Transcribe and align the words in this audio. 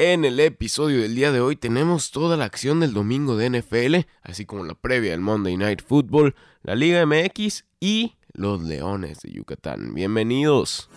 En 0.00 0.24
el 0.24 0.38
episodio 0.38 1.02
del 1.02 1.16
día 1.16 1.32
de 1.32 1.40
hoy 1.40 1.56
tenemos 1.56 2.12
toda 2.12 2.36
la 2.36 2.44
acción 2.44 2.78
del 2.78 2.92
domingo 2.92 3.36
de 3.36 3.50
NFL, 3.50 4.08
así 4.22 4.46
como 4.46 4.62
la 4.62 4.74
previa 4.74 5.10
del 5.10 5.20
Monday 5.20 5.56
Night 5.56 5.82
Football, 5.84 6.36
la 6.62 6.76
Liga 6.76 7.04
MX 7.04 7.64
y 7.80 8.14
los 8.32 8.62
Leones 8.62 9.18
de 9.22 9.32
Yucatán. 9.32 9.94
Bienvenidos. 9.94 10.88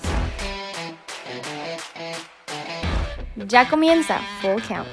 Ya 3.48 3.68
comienza 3.68 4.22
Full 4.40 4.62
Count. 4.68 4.88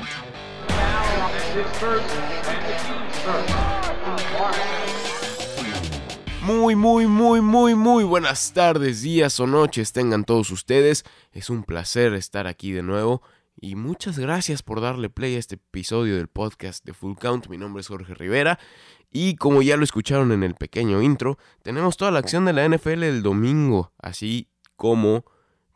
Muy, 6.40 6.74
muy, 6.74 7.06
muy, 7.06 7.42
muy, 7.42 7.74
muy 7.74 8.04
buenas 8.04 8.54
tardes, 8.54 9.02
días 9.02 9.38
o 9.38 9.46
noches 9.46 9.92
tengan 9.92 10.24
todos 10.24 10.50
ustedes. 10.50 11.04
Es 11.32 11.50
un 11.50 11.62
placer 11.62 12.14
estar 12.14 12.46
aquí 12.46 12.72
de 12.72 12.82
nuevo 12.82 13.20
y 13.60 13.74
muchas 13.74 14.18
gracias 14.18 14.62
por 14.62 14.80
darle 14.80 15.10
play 15.10 15.34
a 15.34 15.38
este 15.38 15.56
episodio 15.56 16.16
del 16.16 16.28
podcast 16.28 16.84
de 16.84 16.94
Full 16.94 17.16
Count. 17.20 17.48
Mi 17.48 17.58
nombre 17.58 17.80
es 17.80 17.88
Jorge 17.88 18.14
Rivera 18.14 18.58
y 19.10 19.36
como 19.36 19.62
ya 19.62 19.76
lo 19.76 19.84
escucharon 19.84 20.32
en 20.32 20.42
el 20.42 20.54
pequeño 20.54 21.02
intro, 21.02 21.38
tenemos 21.62 21.96
toda 21.96 22.10
la 22.10 22.18
acción 22.20 22.44
de 22.44 22.52
la 22.52 22.68
NFL 22.68 23.02
el 23.02 23.22
domingo, 23.22 23.92
así 23.98 24.48
como 24.76 25.24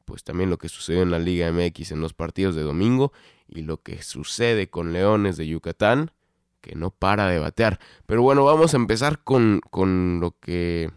pues 0.05 0.25
también 0.25 0.51
lo 0.51 0.59
que 0.59 0.69
sucedió 0.69 1.03
en 1.03 1.11
la 1.11 1.19
Liga 1.19 1.51
MX 1.51 1.93
en 1.93 2.01
los 2.01 2.13
partidos 2.13 2.55
de 2.55 2.63
domingo 2.63 3.13
y 3.49 3.63
lo 3.63 3.83
que 3.83 4.03
sucede 4.03 4.69
con 4.69 4.93
Leones 4.93 5.37
de 5.37 5.47
Yucatán, 5.47 6.11
que 6.61 6.75
no 6.75 6.91
para 6.91 7.27
de 7.29 7.39
batear. 7.39 7.81
Pero 8.07 8.23
bueno, 8.23 8.45
vamos 8.45 8.75
a 8.75 8.77
empezar 8.77 9.23
con, 9.25 9.61
con 9.71 10.21
lo 10.21 10.39
que 10.39 10.91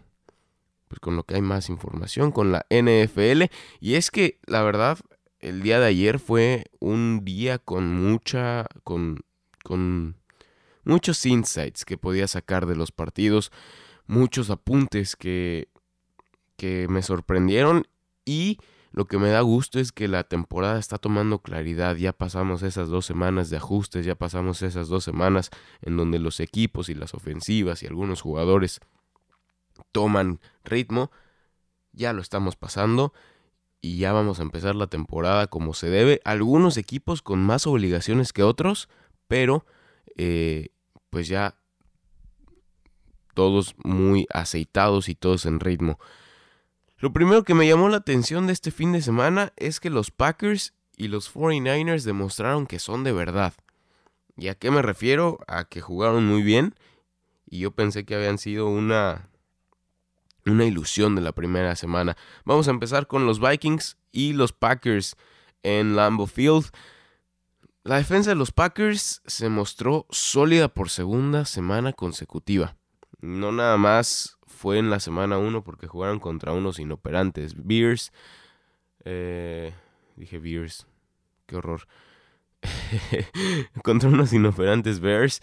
pues 0.88 1.00
con 1.00 1.16
lo 1.16 1.24
que 1.24 1.34
hay 1.34 1.42
más 1.42 1.68
información, 1.68 2.30
con 2.30 2.52
la 2.52 2.64
NFL. 2.70 3.44
Y 3.80 3.94
es 3.94 4.10
que 4.10 4.38
la 4.46 4.62
verdad, 4.62 4.98
el 5.40 5.62
día 5.62 5.80
de 5.80 5.86
ayer 5.86 6.18
fue 6.18 6.64
un 6.80 7.24
día 7.24 7.58
con 7.58 7.94
mucha. 7.94 8.66
con. 8.84 9.24
con 9.64 10.16
muchos 10.84 11.26
insights 11.26 11.84
que 11.84 11.98
podía 11.98 12.28
sacar 12.28 12.66
de 12.66 12.76
los 12.76 12.92
partidos. 12.92 13.52
Muchos 14.06 14.50
apuntes 14.50 15.16
que. 15.16 15.68
que 16.56 16.88
me 16.88 17.02
sorprendieron. 17.02 17.86
Y 18.24 18.58
lo 18.92 19.04
que 19.04 19.18
me 19.18 19.28
da 19.28 19.42
gusto 19.42 19.78
es 19.78 19.92
que 19.92 20.08
la 20.08 20.24
temporada 20.24 20.78
está 20.78 20.98
tomando 20.98 21.40
claridad. 21.40 21.96
Ya 21.96 22.12
pasamos 22.12 22.62
esas 22.62 22.88
dos 22.88 23.04
semanas 23.04 23.50
de 23.50 23.58
ajustes, 23.58 24.06
ya 24.06 24.14
pasamos 24.14 24.62
esas 24.62 24.88
dos 24.88 25.04
semanas 25.04 25.50
en 25.82 25.96
donde 25.96 26.18
los 26.18 26.40
equipos 26.40 26.88
y 26.88 26.94
las 26.94 27.14
ofensivas 27.14 27.82
y 27.82 27.86
algunos 27.86 28.22
jugadores 28.22 28.80
toman 29.92 30.40
ritmo. 30.64 31.10
Ya 31.92 32.12
lo 32.12 32.22
estamos 32.22 32.56
pasando 32.56 33.12
y 33.86 33.98
ya 33.98 34.12
vamos 34.12 34.40
a 34.40 34.42
empezar 34.42 34.74
la 34.74 34.88
temporada 34.88 35.46
como 35.46 35.72
se 35.72 35.88
debe. 35.88 36.20
Algunos 36.24 36.76
equipos 36.76 37.22
con 37.22 37.38
más 37.38 37.68
obligaciones 37.68 38.32
que 38.32 38.42
otros, 38.42 38.88
pero 39.28 39.64
eh, 40.16 40.70
pues 41.08 41.28
ya 41.28 41.54
todos 43.34 43.76
muy 43.84 44.26
aceitados 44.32 45.08
y 45.08 45.14
todos 45.14 45.46
en 45.46 45.60
ritmo. 45.60 46.00
Lo 46.98 47.12
primero 47.12 47.44
que 47.44 47.54
me 47.54 47.68
llamó 47.68 47.88
la 47.88 47.98
atención 47.98 48.48
de 48.48 48.54
este 48.54 48.72
fin 48.72 48.90
de 48.90 49.02
semana 49.02 49.52
es 49.56 49.78
que 49.78 49.88
los 49.88 50.10
Packers 50.10 50.74
y 50.96 51.06
los 51.06 51.32
49ers 51.32 52.02
demostraron 52.02 52.66
que 52.66 52.80
son 52.80 53.04
de 53.04 53.12
verdad. 53.12 53.54
¿Y 54.36 54.48
a 54.48 54.56
qué 54.56 54.72
me 54.72 54.82
refiero? 54.82 55.38
A 55.46 55.64
que 55.64 55.80
jugaron 55.80 56.26
muy 56.26 56.42
bien 56.42 56.74
y 57.48 57.60
yo 57.60 57.70
pensé 57.70 58.04
que 58.04 58.16
habían 58.16 58.38
sido 58.38 58.66
una 58.66 59.28
una 60.46 60.64
ilusión 60.64 61.14
de 61.14 61.22
la 61.22 61.32
primera 61.32 61.76
semana. 61.76 62.16
Vamos 62.44 62.68
a 62.68 62.70
empezar 62.70 63.06
con 63.06 63.26
los 63.26 63.40
Vikings 63.40 63.96
y 64.12 64.32
los 64.32 64.52
Packers 64.52 65.16
en 65.62 65.96
Lambeau 65.96 66.26
Field. 66.26 66.66
La 67.82 67.96
defensa 67.96 68.30
de 68.30 68.36
los 68.36 68.52
Packers 68.52 69.22
se 69.26 69.48
mostró 69.48 70.06
sólida 70.10 70.68
por 70.68 70.90
segunda 70.90 71.44
semana 71.44 71.92
consecutiva. 71.92 72.76
No 73.20 73.52
nada 73.52 73.76
más 73.76 74.38
fue 74.46 74.78
en 74.78 74.90
la 74.90 75.00
semana 75.00 75.38
1 75.38 75.62
porque 75.62 75.86
jugaron 75.86 76.18
contra 76.18 76.52
unos 76.52 76.78
inoperantes. 76.78 77.54
Beers. 77.56 78.12
Eh, 79.04 79.72
dije 80.16 80.38
Beers. 80.38 80.86
Qué 81.46 81.56
horror. 81.56 81.86
contra 83.84 84.08
unos 84.08 84.32
inoperantes 84.32 85.00
Bears. 85.00 85.40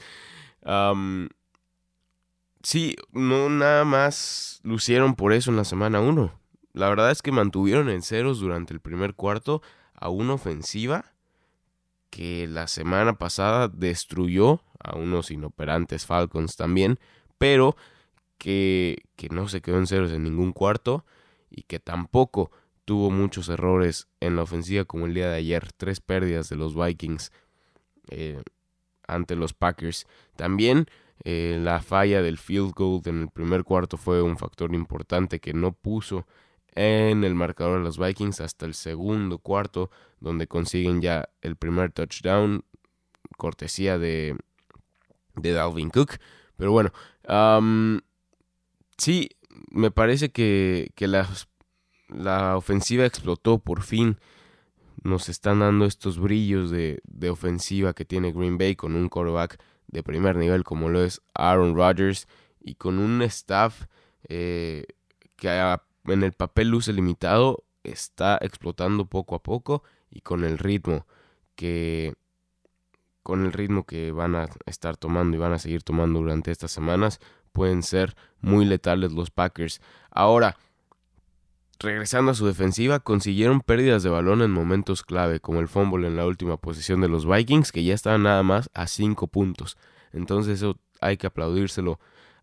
Sí, 2.64 2.96
no 3.12 3.50
nada 3.50 3.86
más 3.86 4.60
lucieron 4.64 5.16
por 5.16 5.34
eso 5.34 5.52
en 5.52 5.58
la 5.58 5.66
semana 5.66 6.00
1. 6.00 6.34
La 6.74 6.90
verdad 6.90 7.12
es 7.12 7.22
que 7.22 7.32
mantuvieron 7.32 7.90
en 7.90 8.02
ceros 8.02 8.40
durante 8.40 8.74
el 8.74 8.80
primer 8.80 9.14
cuarto 9.14 9.62
a 9.94 10.10
una 10.10 10.34
ofensiva 10.34 11.14
que 12.10 12.48
la 12.48 12.68
semana 12.68 13.14
pasada 13.18 13.68
destruyó 13.68 14.62
a 14.80 14.96
unos 14.96 15.32
inoperantes 15.32 16.06
Falcons 16.06 16.56
también, 16.56 17.00
pero 17.38 17.76
que, 18.38 19.02
no 19.32 19.48
se 19.48 19.62
quedó 19.62 19.78
en 19.78 19.88
ceros 19.88 20.12
en 20.12 20.24
ningún 20.24 20.52
cuarto 20.52 21.06
y 21.50 21.64
que 21.64 21.80
tampoco 21.80 22.52
tuvo 22.86 23.10
muchos 23.10 23.50
errores 23.50 24.08
en 24.20 24.36
la 24.36 24.44
ofensiva 24.44 24.86
como 24.86 25.06
el 25.06 25.14
día 25.14 25.30
de 25.30 25.38
ayer, 25.38 25.72
tres 25.78 26.02
pérdidas 26.02 26.50
de 26.50 26.56
los 26.56 26.76
Vikings 26.76 27.32
eh, 28.10 28.44
ante 29.08 29.36
los 29.36 29.54
Packers. 29.54 30.06
También 30.36 30.88
eh, 31.24 31.60
la 31.62 31.82
falla 31.82 32.22
del 32.22 32.38
field 32.38 32.74
goal 32.74 33.02
en 33.06 33.22
el 33.22 33.30
primer 33.30 33.64
cuarto 33.64 33.98
fue 33.98 34.22
un 34.22 34.38
factor 34.38 34.74
importante 34.74 35.40
que 35.40 35.54
no 35.54 35.74
puso 35.74 36.26
en 36.76 37.24
el 37.24 37.36
marcador 37.36 37.80
de 37.80 37.84
los 37.84 38.00
Vikings 38.00 38.42
hasta 38.42 38.66
el 38.66 38.74
segundo 38.74 39.38
cuarto, 39.38 39.92
donde 40.20 40.48
consiguen 40.48 41.02
ya 41.02 41.30
el 41.42 41.56
primer 41.56 41.92
touchdown, 41.92 42.64
cortesía 43.38 43.98
de, 43.98 44.36
de 45.36 45.52
Dalvin 45.52 45.90
Cook. 45.90 46.18
Pero 46.58 46.72
bueno, 46.72 46.92
Sí, 48.98 49.30
me 49.70 49.92
parece 49.92 50.32
que, 50.32 50.92
la, 50.98 52.56
ofensiva 52.56 53.06
explotó 53.06 53.60
por 53.60 53.82
fin. 53.82 54.18
Nos 55.04 55.30
están 55.30 55.60
dando 55.60 55.86
estos 55.86 56.20
brillos 56.20 56.72
de, 56.72 57.02
ofensiva 57.30 57.94
que 57.94 58.06
tiene 58.06 58.32
Green 58.32 58.58
Bay 58.58 58.76
con 58.76 58.96
un 58.96 59.10
quarterback 59.10 59.62
de 59.88 60.04
primer 60.04 60.36
nivel 60.36 60.64
como 60.64 60.90
lo 60.90 61.04
es 61.04 61.22
Aaron 61.34 61.76
Rodgers 61.76 62.28
y 62.60 62.76
con 62.76 63.00
un 63.00 63.22
staff 63.22 63.86
eh, 64.28 64.86
que 65.36 65.78
en 66.06 66.24
el 66.24 66.34
papel 66.34 66.70
luce 66.70 66.94
limitado 66.94 67.64
está 67.84 68.38
explotando 68.42 69.06
poco 69.06 69.36
a 69.36 69.44
poco 69.44 69.84
y 70.10 70.22
con 70.22 70.44
el 70.44 70.58
ritmo 70.58 71.06
que 71.56 72.14
con 73.24 73.46
el 73.46 73.54
ritmo 73.54 73.86
que 73.86 74.12
van 74.12 74.36
a 74.36 74.50
estar 74.66 74.98
tomando 74.98 75.38
y 75.38 75.40
van 75.40 75.54
a 75.54 75.60
seguir 75.60 75.84
tomando 75.84 76.20
durante 76.20 76.52
estas 76.52 76.72
semanas 76.72 77.20
pueden 77.54 77.84
ser 77.84 78.16
muy 78.42 78.66
letales 78.66 79.14
los 79.14 79.32
Packers. 79.32 79.82
Ahora, 80.12 80.58
regresando 81.84 82.32
a 82.32 82.36
su 82.36 82.46
defensiva, 82.48 83.00
consiguieron 83.00 83.62
pérdidas 83.62 84.04
de 84.04 84.10
balón 84.10 84.42
en 84.42 84.52
momentos 84.52 85.04
clave, 85.04 85.40
como 85.40 85.60
el 85.60 85.68
fumble 85.68 86.08
en 86.08 86.18
la 86.18 86.26
última 86.26 86.58
posición 86.58 87.02
de 87.02 87.10
los 87.10 87.28
Vikings, 87.28 87.72
que 87.72 87.84
ya 87.84 87.94
estaban 87.94 88.24
nada 88.24 88.42
más 88.44 88.70
a 88.74 88.88
5 88.88 89.28
puntos. 89.28 89.78
Entonces 90.12 90.58
eso 90.58 90.80
hay 91.02 91.18
que 91.18 91.28
aplaudírselo 91.28 92.00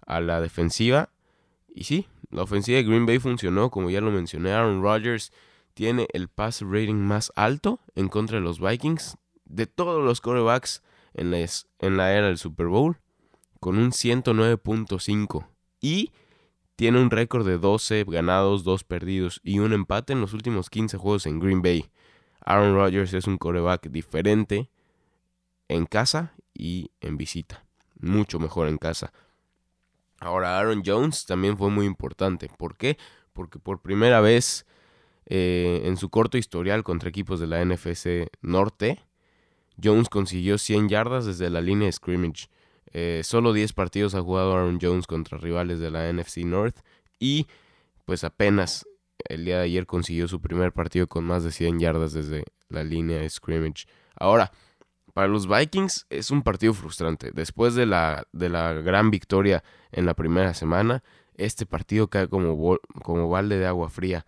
a 0.07 0.21
la 0.21 0.41
defensiva. 0.41 1.11
Y 1.75 1.85
sí, 1.85 2.07
la 2.31 2.43
ofensiva 2.43 2.77
de 2.77 2.85
Green 2.85 3.07
Bay 3.07 3.19
funcionó, 3.19 3.71
como 3.71 3.91
ya 3.91 4.01
lo 4.01 4.11
mencioné, 4.11 4.53
Aaron 4.53 4.83
Rodgers 4.83 5.33
tiene 5.75 6.07
el 6.13 6.29
pass 6.29 6.63
rating 6.63 6.95
más 6.95 7.33
alto 7.37 7.81
en 7.95 8.09
contra 8.09 8.39
de 8.39 8.45
los 8.45 8.61
Vikings 8.61 9.17
de 9.45 9.67
todos 9.67 10.05
los 10.05 10.21
quarterbacks 10.21 10.83
en 11.15 11.35
en 11.35 11.97
la 11.97 12.13
era 12.13 12.27
del 12.27 12.39
Super 12.39 12.67
Bowl 12.67 12.99
con 13.61 13.79
un 13.79 13.91
109.5 13.91 15.47
y 15.81 16.13
tiene 16.81 16.99
un 16.99 17.11
récord 17.11 17.47
de 17.47 17.59
12 17.59 18.05
ganados, 18.09 18.65
2 18.65 18.85
perdidos 18.85 19.43
y 19.45 19.59
un 19.59 19.75
empate 19.75 20.15
en 20.15 20.23
los 20.23 20.33
últimos 20.33 20.71
15 20.71 20.97
juegos 20.97 21.27
en 21.27 21.39
Green 21.39 21.61
Bay. 21.61 21.91
Aaron 22.43 22.75
Rodgers 22.75 23.13
es 23.13 23.27
un 23.27 23.37
coreback 23.37 23.91
diferente 23.91 24.71
en 25.69 25.85
casa 25.85 26.33
y 26.55 26.91
en 27.03 27.19
visita. 27.19 27.67
Mucho 28.01 28.39
mejor 28.39 28.67
en 28.67 28.79
casa. 28.79 29.13
Ahora 30.21 30.59
Aaron 30.59 30.83
Jones 30.83 31.27
también 31.27 31.59
fue 31.59 31.69
muy 31.69 31.85
importante. 31.85 32.49
¿Por 32.57 32.79
qué? 32.79 32.97
Porque 33.35 33.59
por 33.59 33.83
primera 33.83 34.23
vez 34.23 34.65
eh, 35.27 35.83
en 35.85 35.99
su 35.99 36.09
corto 36.09 36.39
historial 36.39 36.83
contra 36.83 37.11
equipos 37.11 37.41
de 37.41 37.47
la 37.47 37.63
NFC 37.63 38.31
Norte, 38.41 39.05
Jones 39.85 40.09
consiguió 40.09 40.57
100 40.57 40.89
yardas 40.89 41.27
desde 41.27 41.51
la 41.51 41.61
línea 41.61 41.85
de 41.85 41.93
scrimmage. 41.93 42.49
Eh, 42.93 43.23
solo 43.25 43.53
10 43.53 43.73
partidos 43.73 44.15
ha 44.15 44.23
jugado 44.23 44.53
Aaron 44.55 44.79
Jones 44.81 45.07
contra 45.07 45.39
rivales 45.39 45.79
de 45.79 45.91
la 45.91 46.13
NFC 46.13 46.39
North 46.39 46.79
y 47.19 47.47
pues 48.05 48.25
apenas 48.25 48.87
el 49.29 49.45
día 49.45 49.59
de 49.59 49.65
ayer 49.65 49.87
consiguió 49.87 50.27
su 50.27 50.41
primer 50.41 50.73
partido 50.73 51.07
con 51.07 51.25
más 51.25 51.45
de 51.45 51.53
100 51.53 51.79
yardas 51.79 52.13
desde 52.13 52.45
la 52.69 52.83
línea 52.83 53.19
de 53.19 53.31
scrimmage. 53.31 53.87
Ahora, 54.17 54.51
para 55.15 55.29
los 55.29 55.49
Vikings 55.49 56.07
es 56.11 56.31
un 56.31 56.43
partido 56.43 56.75
frustrante. 56.75 57.31
Después 57.33 57.75
de 57.75 57.87
la, 57.87 58.27
de 58.33 58.49
la 58.49 58.73
gran 58.73 59.11
victoria 59.11 59.63
en 59.93 60.07
la 60.07 60.15
primera 60.15 60.55
semana, 60.55 61.03
este 61.35 61.67
partido 61.67 62.09
cae 62.09 62.29
como, 62.29 62.79
como 63.03 63.29
balde 63.29 63.59
de 63.59 63.67
agua 63.67 63.89
fría. 63.89 64.27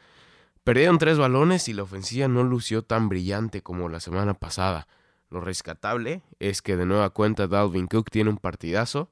Perdieron 0.64 0.98
tres 0.98 1.18
balones 1.18 1.68
y 1.68 1.72
la 1.72 1.82
ofensiva 1.82 2.28
no 2.28 2.44
lució 2.44 2.82
tan 2.82 3.08
brillante 3.08 3.62
como 3.62 3.88
la 3.88 4.00
semana 4.00 4.34
pasada. 4.34 4.86
Lo 5.32 5.40
rescatable 5.40 6.22
es 6.38 6.62
que 6.62 6.76
de 6.76 6.86
nueva 6.86 7.10
cuenta 7.10 7.48
Dalvin 7.48 7.86
Cook 7.86 8.10
tiene 8.10 8.30
un 8.30 8.36
partidazo. 8.36 9.10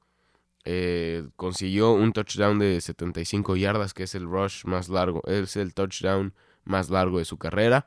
Eh, 0.64 1.26
consiguió 1.36 1.92
un 1.92 2.12
touchdown 2.12 2.58
de 2.58 2.80
75 2.80 3.56
yardas, 3.56 3.94
que 3.94 4.02
es 4.02 4.14
el 4.14 4.26
rush 4.26 4.64
más 4.66 4.90
largo, 4.90 5.22
es 5.26 5.56
el 5.56 5.72
touchdown 5.72 6.34
más 6.64 6.90
largo 6.90 7.18
de 7.18 7.24
su 7.24 7.38
carrera. 7.38 7.86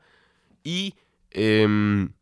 Y 0.64 0.94
em, 1.30 2.12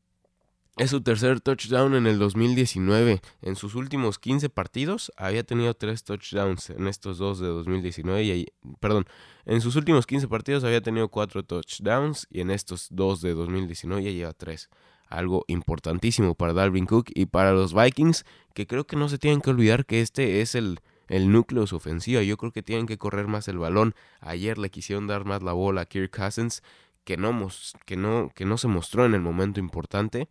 es 0.78 0.90
su 0.90 1.02
tercer 1.02 1.40
touchdown 1.40 1.94
en 1.94 2.06
el 2.06 2.18
2019. 2.18 3.20
En 3.42 3.56
sus 3.56 3.74
últimos 3.74 4.18
15 4.18 4.48
partidos 4.48 5.12
había 5.16 5.44
tenido 5.44 5.74
3 5.74 6.02
touchdowns 6.02 6.70
en 6.70 6.88
estos 6.88 7.18
dos 7.18 7.38
de 7.40 7.48
2019. 7.48 8.24
Y, 8.24 8.46
perdón, 8.80 9.06
en 9.44 9.60
sus 9.60 9.76
últimos 9.76 10.06
15 10.06 10.28
partidos 10.28 10.64
había 10.64 10.80
tenido 10.80 11.08
4 11.08 11.42
touchdowns 11.44 12.26
y 12.30 12.40
en 12.40 12.50
estos 12.50 12.88
dos 12.90 13.20
de 13.20 13.34
2019 13.34 14.02
ya 14.02 14.10
lleva 14.10 14.32
3. 14.32 14.70
Algo 15.12 15.44
importantísimo 15.46 16.34
para 16.34 16.54
Dalvin 16.54 16.86
Cook 16.86 17.10
y 17.14 17.26
para 17.26 17.52
los 17.52 17.74
Vikings, 17.74 18.24
que 18.54 18.66
creo 18.66 18.86
que 18.86 18.96
no 18.96 19.08
se 19.08 19.18
tienen 19.18 19.40
que 19.40 19.50
olvidar 19.50 19.84
que 19.84 20.00
este 20.00 20.40
es 20.40 20.54
el, 20.54 20.80
el 21.08 21.30
núcleo 21.30 21.62
de 21.62 21.66
su 21.66 21.76
ofensiva. 21.76 22.22
Yo 22.22 22.38
creo 22.38 22.50
que 22.50 22.62
tienen 22.62 22.86
que 22.86 22.96
correr 22.96 23.26
más 23.26 23.46
el 23.48 23.58
balón. 23.58 23.94
Ayer 24.20 24.56
le 24.56 24.70
quisieron 24.70 25.06
dar 25.06 25.26
más 25.26 25.42
la 25.42 25.52
bola 25.52 25.82
a 25.82 25.86
Kirk 25.86 26.16
Cousins, 26.16 26.62
que 27.04 27.16
no, 27.16 27.48
que 27.84 27.96
no, 27.96 28.30
que 28.34 28.44
no 28.44 28.56
se 28.56 28.68
mostró 28.68 29.04
en 29.04 29.14
el 29.14 29.20
momento 29.20 29.60
importante 29.60 30.28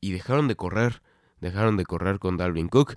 y 0.00 0.12
dejaron 0.12 0.48
de 0.48 0.56
correr, 0.56 1.02
dejaron 1.40 1.76
de 1.76 1.84
correr 1.84 2.18
con 2.18 2.36
Dalvin 2.36 2.68
Cook. 2.68 2.96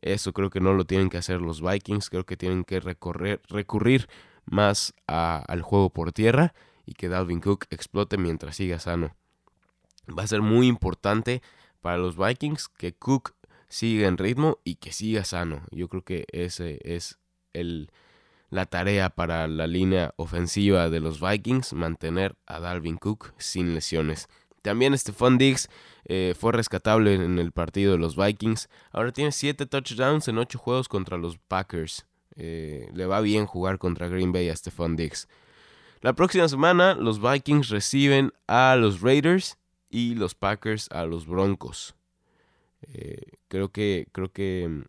Eso 0.00 0.32
creo 0.32 0.50
que 0.50 0.60
no 0.60 0.74
lo 0.74 0.84
tienen 0.84 1.08
que 1.08 1.18
hacer 1.18 1.40
los 1.40 1.62
Vikings, 1.62 2.10
creo 2.10 2.26
que 2.26 2.36
tienen 2.36 2.64
que 2.64 2.80
recorrer, 2.80 3.40
recurrir 3.48 4.08
más 4.44 4.92
al 5.06 5.62
juego 5.62 5.90
por 5.90 6.12
tierra 6.12 6.52
y 6.84 6.94
que 6.94 7.08
Dalvin 7.08 7.40
Cook 7.40 7.66
explote 7.70 8.18
mientras 8.18 8.56
siga 8.56 8.80
sano. 8.80 9.14
Va 10.08 10.24
a 10.24 10.26
ser 10.26 10.42
muy 10.42 10.66
importante 10.66 11.42
para 11.80 11.98
los 11.98 12.16
Vikings 12.16 12.68
que 12.68 12.94
Cook 12.94 13.34
siga 13.68 14.06
en 14.06 14.18
ritmo 14.18 14.58
y 14.64 14.76
que 14.76 14.92
siga 14.92 15.24
sano. 15.24 15.62
Yo 15.70 15.88
creo 15.88 16.02
que 16.02 16.26
ese 16.32 16.78
es 16.84 17.18
el, 17.52 17.90
la 18.50 18.66
tarea 18.66 19.10
para 19.10 19.48
la 19.48 19.66
línea 19.66 20.12
ofensiva 20.16 20.90
de 20.90 21.00
los 21.00 21.20
Vikings, 21.20 21.72
mantener 21.72 22.36
a 22.46 22.60
Dalvin 22.60 22.98
Cook 22.98 23.32
sin 23.38 23.74
lesiones. 23.74 24.28
También 24.62 24.96
Stephon 24.96 25.38
Diggs 25.38 25.68
eh, 26.04 26.34
fue 26.38 26.52
rescatable 26.52 27.14
en 27.14 27.38
el 27.38 27.52
partido 27.52 27.92
de 27.92 27.98
los 27.98 28.16
Vikings. 28.16 28.68
Ahora 28.92 29.12
tiene 29.12 29.32
7 29.32 29.66
touchdowns 29.66 30.28
en 30.28 30.38
8 30.38 30.58
juegos 30.58 30.88
contra 30.88 31.16
los 31.16 31.38
Packers. 31.38 32.06
Eh, 32.36 32.88
le 32.94 33.06
va 33.06 33.20
bien 33.20 33.46
jugar 33.46 33.78
contra 33.78 34.08
Green 34.08 34.32
Bay 34.32 34.48
a 34.48 34.56
Stephon 34.56 34.96
Diggs. 34.96 35.28
La 36.00 36.12
próxima 36.12 36.48
semana 36.48 36.94
los 36.94 37.20
Vikings 37.20 37.68
reciben 37.68 38.32
a 38.46 38.76
los 38.76 39.00
Raiders 39.00 39.58
y 39.92 40.16
los 40.16 40.34
Packers 40.34 40.90
a 40.90 41.04
los 41.04 41.26
Broncos. 41.26 41.94
Eh, 42.82 43.20
creo 43.46 43.70
que 43.70 44.08
creo 44.10 44.32
que 44.32 44.66
mm, 44.68 44.82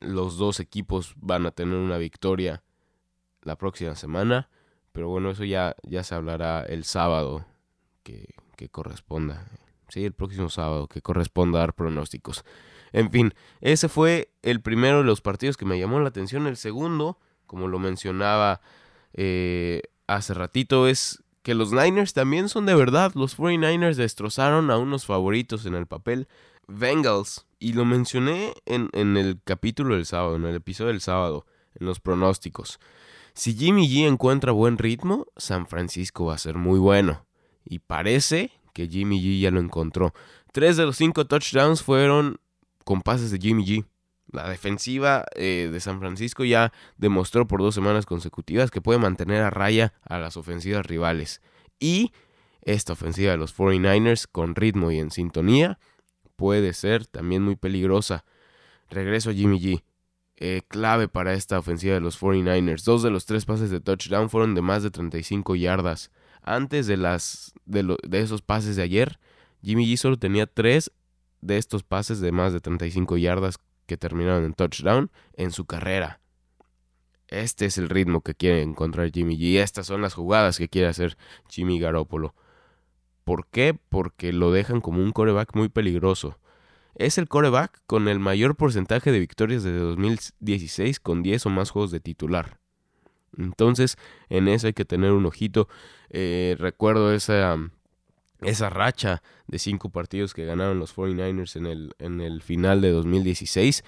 los 0.00 0.38
dos 0.38 0.58
equipos 0.58 1.14
van 1.16 1.46
a 1.46 1.52
tener 1.52 1.76
una 1.76 1.98
victoria 1.98 2.64
la 3.42 3.56
próxima 3.56 3.94
semana, 3.94 4.48
pero 4.92 5.08
bueno, 5.08 5.30
eso 5.30 5.44
ya, 5.44 5.76
ya 5.84 6.02
se 6.02 6.14
hablará 6.16 6.62
el 6.62 6.84
sábado 6.84 7.46
que, 8.02 8.34
que 8.56 8.68
corresponda. 8.68 9.48
Sí, 9.88 10.04
el 10.04 10.12
próximo 10.12 10.48
sábado, 10.48 10.88
que 10.88 11.02
corresponda 11.02 11.60
dar 11.60 11.74
pronósticos. 11.74 12.44
En 12.92 13.10
fin, 13.10 13.34
ese 13.60 13.88
fue 13.88 14.32
el 14.42 14.60
primero 14.60 14.98
de 14.98 15.04
los 15.04 15.20
partidos 15.20 15.56
que 15.56 15.64
me 15.64 15.78
llamó 15.78 16.00
la 16.00 16.08
atención. 16.08 16.46
El 16.46 16.56
segundo, 16.56 17.18
como 17.46 17.68
lo 17.68 17.78
mencionaba 17.78 18.60
eh, 19.12 19.82
hace 20.06 20.34
ratito, 20.34 20.88
es 20.88 21.22
que 21.42 21.54
los 21.54 21.72
Niners 21.72 22.12
también 22.12 22.48
son 22.48 22.66
de 22.66 22.74
verdad. 22.74 23.12
Los 23.14 23.38
49ers 23.38 23.94
destrozaron 23.94 24.70
a 24.70 24.78
unos 24.78 25.06
favoritos 25.06 25.66
en 25.66 25.74
el 25.74 25.86
papel. 25.86 26.28
Bengals. 26.68 27.46
Y 27.58 27.72
lo 27.74 27.84
mencioné 27.84 28.54
en, 28.66 28.88
en 28.92 29.16
el 29.16 29.40
capítulo 29.44 29.94
del 29.94 30.06
sábado, 30.06 30.36
en 30.36 30.44
el 30.44 30.54
episodio 30.54 30.92
del 30.92 31.00
sábado, 31.00 31.46
en 31.78 31.86
los 31.86 32.00
pronósticos. 32.00 32.78
Si 33.34 33.54
Jimmy 33.54 33.88
G 33.88 34.06
encuentra 34.06 34.52
buen 34.52 34.78
ritmo, 34.78 35.26
San 35.36 35.66
Francisco 35.66 36.26
va 36.26 36.34
a 36.34 36.38
ser 36.38 36.56
muy 36.56 36.78
bueno. 36.78 37.26
Y 37.64 37.80
parece 37.80 38.52
que 38.72 38.88
Jimmy 38.88 39.20
G 39.22 39.40
ya 39.40 39.50
lo 39.50 39.60
encontró. 39.60 40.14
Tres 40.52 40.76
de 40.76 40.86
los 40.86 40.96
cinco 40.96 41.26
touchdowns 41.26 41.82
fueron 41.82 42.40
con 42.84 43.02
pases 43.02 43.30
de 43.30 43.38
Jimmy 43.38 43.64
G. 43.64 43.84
La 44.32 44.48
defensiva 44.48 45.24
eh, 45.34 45.68
de 45.72 45.80
San 45.80 45.98
Francisco 45.98 46.44
ya 46.44 46.72
demostró 46.96 47.46
por 47.46 47.60
dos 47.60 47.74
semanas 47.74 48.06
consecutivas 48.06 48.70
que 48.70 48.80
puede 48.80 48.98
mantener 48.98 49.42
a 49.42 49.50
raya 49.50 49.94
a 50.02 50.18
las 50.18 50.36
ofensivas 50.36 50.86
rivales. 50.86 51.40
Y 51.78 52.12
esta 52.62 52.92
ofensiva 52.92 53.32
de 53.32 53.38
los 53.38 53.56
49ers 53.56 54.26
con 54.30 54.54
ritmo 54.54 54.90
y 54.90 54.98
en 54.98 55.10
sintonía 55.10 55.78
puede 56.36 56.72
ser 56.72 57.06
también 57.06 57.42
muy 57.42 57.56
peligrosa. 57.56 58.24
Regreso 58.88 59.30
a 59.30 59.34
Jimmy 59.34 59.60
G. 59.60 59.82
Eh, 60.42 60.62
clave 60.68 61.06
para 61.06 61.34
esta 61.34 61.58
ofensiva 61.58 61.94
de 61.94 62.00
los 62.00 62.18
49ers. 62.18 62.84
Dos 62.84 63.02
de 63.02 63.10
los 63.10 63.26
tres 63.26 63.44
pases 63.44 63.70
de 63.70 63.80
touchdown 63.80 64.30
fueron 64.30 64.54
de 64.54 64.62
más 64.62 64.82
de 64.82 64.90
35 64.90 65.54
yardas. 65.54 66.10
Antes 66.42 66.86
de, 66.86 66.96
las, 66.96 67.52
de, 67.66 67.98
esos 68.12 68.40
pases 68.40 68.76
de 68.76 68.82
ayer, 68.82 69.20
Jimmy 69.62 69.86
G 69.86 69.98
solo 69.98 70.18
tenía 70.18 70.46
tres 70.46 70.92
de 71.42 71.58
estos 71.58 71.82
pases 71.82 72.20
de 72.20 72.32
más 72.32 72.54
de 72.54 72.60
35 72.60 73.18
yardas 73.18 73.58
que 73.90 73.96
terminaron 73.96 74.44
en 74.44 74.54
touchdown 74.54 75.10
en 75.32 75.50
su 75.50 75.64
carrera. 75.64 76.20
Este 77.26 77.64
es 77.64 77.76
el 77.76 77.88
ritmo 77.88 78.20
que 78.20 78.36
quiere 78.36 78.62
encontrar 78.62 79.10
Jimmy 79.10 79.36
G. 79.36 79.60
Estas 79.60 79.88
son 79.88 80.00
las 80.00 80.14
jugadas 80.14 80.58
que 80.58 80.68
quiere 80.68 80.86
hacer 80.86 81.16
Jimmy 81.48 81.80
Garoppolo. 81.80 82.36
¿Por 83.24 83.48
qué? 83.48 83.76
Porque 83.88 84.32
lo 84.32 84.52
dejan 84.52 84.80
como 84.80 85.02
un 85.02 85.10
coreback 85.10 85.56
muy 85.56 85.68
peligroso. 85.68 86.38
Es 86.94 87.18
el 87.18 87.26
coreback 87.26 87.82
con 87.88 88.06
el 88.06 88.20
mayor 88.20 88.54
porcentaje 88.54 89.10
de 89.10 89.18
victorias 89.18 89.64
desde 89.64 89.78
2016 89.78 91.00
con 91.00 91.24
10 91.24 91.46
o 91.46 91.50
más 91.50 91.70
juegos 91.70 91.90
de 91.90 91.98
titular. 91.98 92.60
Entonces, 93.36 93.96
en 94.28 94.46
eso 94.46 94.68
hay 94.68 94.72
que 94.72 94.84
tener 94.84 95.10
un 95.10 95.26
ojito. 95.26 95.66
Eh, 96.10 96.54
recuerdo 96.60 97.12
esa, 97.12 97.56
esa 98.42 98.70
racha 98.70 99.22
de 99.46 99.58
cinco 99.58 99.90
partidos 99.90 100.34
que 100.34 100.44
ganaron 100.44 100.78
los 100.78 100.94
49ers 100.94 101.56
en 101.56 101.66
el, 101.66 101.94
en 101.98 102.20
el 102.20 102.42
final 102.42 102.80
de 102.80 102.90
2016, 102.90 103.84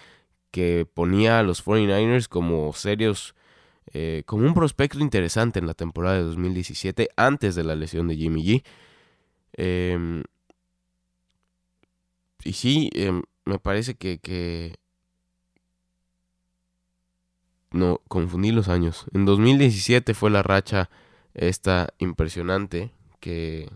que 0.50 0.86
ponía 0.92 1.38
a 1.38 1.42
los 1.42 1.64
49ers 1.64 2.28
como 2.28 2.72
serios, 2.72 3.34
eh, 3.92 4.22
como 4.26 4.46
un 4.46 4.54
prospecto 4.54 5.00
interesante 5.00 5.58
en 5.58 5.66
la 5.66 5.74
temporada 5.74 6.16
de 6.16 6.24
2017, 6.24 7.08
antes 7.16 7.54
de 7.54 7.64
la 7.64 7.74
lesión 7.74 8.08
de 8.08 8.16
Jimmy 8.16 8.44
G. 8.44 8.64
Em, 9.54 10.22
y 12.44 12.52
sí, 12.52 12.90
em, 12.94 13.22
me 13.44 13.58
parece 13.58 13.94
que, 13.94 14.18
que 14.18 14.76
no, 17.72 18.00
confundí 18.08 18.52
los 18.52 18.68
años. 18.68 19.06
En 19.12 19.24
2017 19.24 20.14
fue 20.14 20.30
la 20.30 20.42
racha 20.42 20.90
esta 21.34 21.94
impresionante 21.98 22.92
que, 23.20 23.70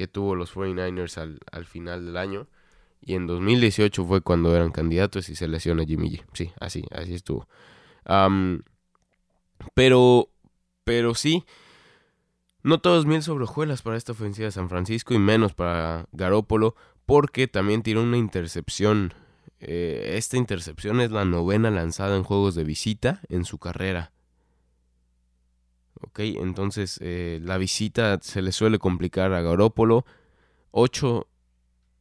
que 0.00 0.08
tuvo 0.08 0.34
los 0.34 0.54
49ers 0.54 1.18
al, 1.18 1.40
al, 1.52 1.66
final 1.66 2.06
del 2.06 2.16
año. 2.16 2.46
Y 3.02 3.16
en 3.16 3.26
2018 3.26 4.06
fue 4.06 4.22
cuando 4.22 4.56
eran 4.56 4.72
candidatos 4.72 5.28
y 5.28 5.36
se 5.36 5.46
lesiona 5.46 5.84
Jimmy 5.84 6.08
G. 6.08 6.24
Sí, 6.32 6.52
así, 6.58 6.84
así 6.90 7.12
estuvo. 7.12 7.46
pero, 9.74 10.30
pero 10.84 11.14
sí, 11.14 11.44
no 12.62 12.80
todos 12.80 13.04
mil 13.04 13.22
sobre 13.22 13.44
para 13.84 13.98
esta 13.98 14.12
ofensiva 14.12 14.46
de 14.46 14.52
San 14.52 14.70
Francisco 14.70 15.12
y 15.12 15.18
menos 15.18 15.52
para 15.52 16.06
Garópolo 16.12 16.76
porque 17.04 17.46
también 17.46 17.82
tiró 17.82 18.02
una 18.02 18.16
intercepción 18.16 19.12
eh, 19.58 20.14
esta 20.16 20.38
intercepción 20.38 21.02
es 21.02 21.10
la 21.10 21.26
novena 21.26 21.70
lanzada 21.70 22.16
en 22.16 22.22
juegos 22.22 22.54
de 22.54 22.64
visita 22.64 23.20
en 23.28 23.44
su 23.44 23.58
carrera. 23.58 24.12
Ok, 26.02 26.20
entonces 26.20 26.98
eh, 27.02 27.40
la 27.42 27.58
visita 27.58 28.18
se 28.22 28.42
le 28.42 28.52
suele 28.52 28.78
complicar 28.78 29.32
a 29.32 29.42
Garópolo. 29.42 30.06
Ocho, 30.70 31.28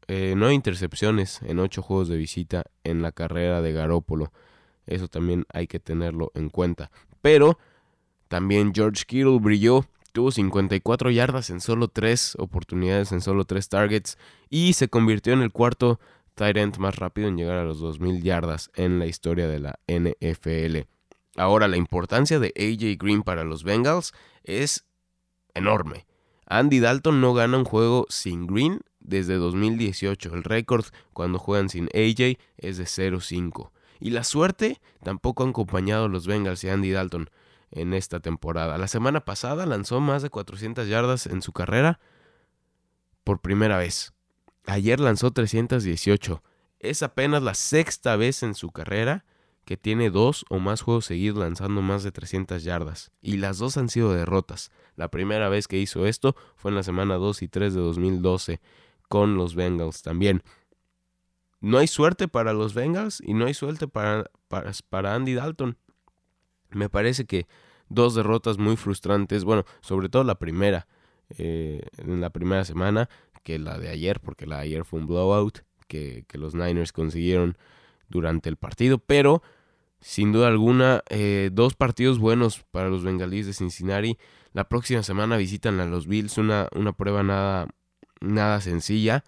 eh, 0.07 0.33
nueve 0.37 0.53
intercepciones 0.53 1.41
en 1.41 1.59
ocho 1.59 1.81
juegos 1.81 2.07
de 2.07 2.17
visita 2.17 2.63
en 2.83 3.01
la 3.01 3.11
carrera 3.11 3.61
de 3.61 3.73
Garópolo. 3.73 4.31
Eso 4.85 5.07
también 5.07 5.45
hay 5.53 5.67
que 5.67 5.79
tenerlo 5.79 6.31
en 6.33 6.49
cuenta. 6.49 6.91
Pero 7.21 7.59
también 8.27 8.73
George 8.73 9.03
Kittle 9.05 9.39
brilló. 9.39 9.85
Tuvo 10.11 10.31
54 10.31 11.11
yardas 11.11 11.49
en 11.51 11.61
solo 11.61 11.87
tres 11.87 12.35
oportunidades, 12.39 13.11
en 13.11 13.21
solo 13.21 13.45
tres 13.45 13.69
targets. 13.69 14.17
Y 14.49 14.73
se 14.73 14.87
convirtió 14.87 15.33
en 15.33 15.41
el 15.41 15.51
cuarto 15.51 15.99
tight 16.39 16.77
más 16.77 16.95
rápido 16.95 17.27
en 17.27 17.37
llegar 17.37 17.57
a 17.57 17.65
los 17.65 17.81
2.000 17.81 18.21
yardas 18.21 18.71
en 18.75 18.97
la 18.97 19.05
historia 19.05 19.47
de 19.47 19.59
la 19.59 19.79
NFL. 19.87 20.87
Ahora, 21.39 21.67
la 21.67 21.77
importancia 21.77 22.39
de 22.39 22.53
AJ 22.55 22.97
Green 22.97 23.23
para 23.23 23.43
los 23.43 23.63
Bengals 23.63 24.13
es 24.43 24.85
enorme. 25.53 26.05
Andy 26.45 26.79
Dalton 26.79 27.21
no 27.21 27.33
gana 27.33 27.57
un 27.57 27.65
juego 27.65 28.05
sin 28.09 28.47
Green 28.47 28.81
desde 28.99 29.35
2018. 29.35 30.33
El 30.33 30.43
récord 30.43 30.85
cuando 31.13 31.39
juegan 31.39 31.69
sin 31.69 31.85
AJ 31.93 32.37
es 32.57 32.77
de 32.77 32.85
0-5. 32.85 33.71
Y 33.99 34.11
la 34.11 34.23
suerte 34.23 34.81
tampoco 35.03 35.43
ha 35.43 35.49
acompañado 35.49 36.05
a 36.05 36.09
los 36.09 36.27
Bengals 36.27 36.63
y 36.63 36.69
Andy 36.69 36.91
Dalton 36.91 37.29
en 37.71 37.93
esta 37.93 38.19
temporada. 38.19 38.77
La 38.77 38.87
semana 38.87 39.25
pasada 39.25 39.65
lanzó 39.65 39.99
más 39.99 40.21
de 40.21 40.29
400 40.29 40.87
yardas 40.87 41.25
en 41.25 41.41
su 41.41 41.51
carrera 41.51 41.99
por 43.23 43.41
primera 43.41 43.77
vez 43.77 44.13
Ayer 44.69 44.99
lanzó 44.99 45.31
318. 45.31 46.43
Es 46.79 47.01
apenas 47.01 47.41
la 47.41 47.55
sexta 47.55 48.15
vez 48.15 48.43
en 48.43 48.53
su 48.53 48.69
carrera 48.71 49.25
que 49.69 49.77
tiene 49.77 50.09
dos 50.09 50.45
o 50.49 50.57
más 50.57 50.81
juegos 50.81 51.05
seguidos 51.05 51.37
lanzando 51.37 51.83
más 51.83 52.01
de 52.01 52.11
300 52.11 52.63
yardas. 52.63 53.11
Y 53.21 53.37
las 53.37 53.59
dos 53.59 53.77
han 53.77 53.87
sido 53.87 54.11
derrotas. 54.11 54.71
La 54.95 55.11
primera 55.11 55.47
vez 55.47 55.67
que 55.67 55.77
hizo 55.77 56.07
esto 56.07 56.35
fue 56.55 56.71
en 56.71 56.75
la 56.75 56.81
semana 56.81 57.17
2 57.17 57.43
y 57.43 57.49
3 57.49 57.75
de 57.75 57.79
2012 57.79 58.61
con 59.09 59.37
los 59.37 59.53
Bengals 59.53 60.01
también. 60.01 60.41
No 61.61 61.77
hay 61.77 61.85
suerte 61.85 62.27
para 62.27 62.51
los 62.51 62.73
Bengals 62.73 63.21
y 63.23 63.35
no 63.35 63.45
hay 63.45 63.53
suerte 63.53 63.87
para, 63.87 64.31
para, 64.47 65.13
Andy 65.13 65.35
Dalton. 65.35 65.77
Me 66.71 66.89
parece 66.89 67.25
que 67.25 67.45
dos 67.89 68.15
derrotas 68.15 68.57
muy 68.57 68.75
frustrantes, 68.75 69.43
bueno, 69.43 69.65
sobre 69.81 70.09
todo 70.09 70.23
la 70.23 70.39
primera, 70.39 70.87
eh, 71.37 71.83
en 71.99 72.21
la 72.21 72.31
primera 72.31 72.65
semana, 72.65 73.07
que 73.43 73.59
la 73.59 73.77
de 73.77 73.89
ayer, 73.89 74.19
porque 74.19 74.47
la 74.47 74.55
de 74.55 74.61
ayer 74.63 74.83
fue 74.83 74.99
un 74.99 75.05
blowout 75.05 75.59
que, 75.85 76.25
los 76.33 76.55
Niners 76.55 76.91
consiguieron 76.91 77.55
durante 78.07 78.49
el 78.49 78.57
partido, 78.57 78.97
pero 78.97 79.43
sin 80.01 80.31
duda 80.31 80.47
alguna, 80.47 81.03
eh, 81.09 81.49
dos 81.51 81.75
partidos 81.75 82.19
buenos 82.19 82.63
para 82.71 82.89
los 82.89 83.03
bengalíes 83.03 83.45
de 83.45 83.53
Cincinnati. 83.53 84.17
La 84.53 84.67
próxima 84.67 85.03
semana 85.03 85.37
visitan 85.37 85.79
a 85.79 85.85
los 85.85 86.07
Bills, 86.07 86.37
una, 86.37 86.67
una 86.75 86.93
prueba 86.93 87.23
nada, 87.23 87.67
nada 88.21 88.61
sencilla. 88.61 89.23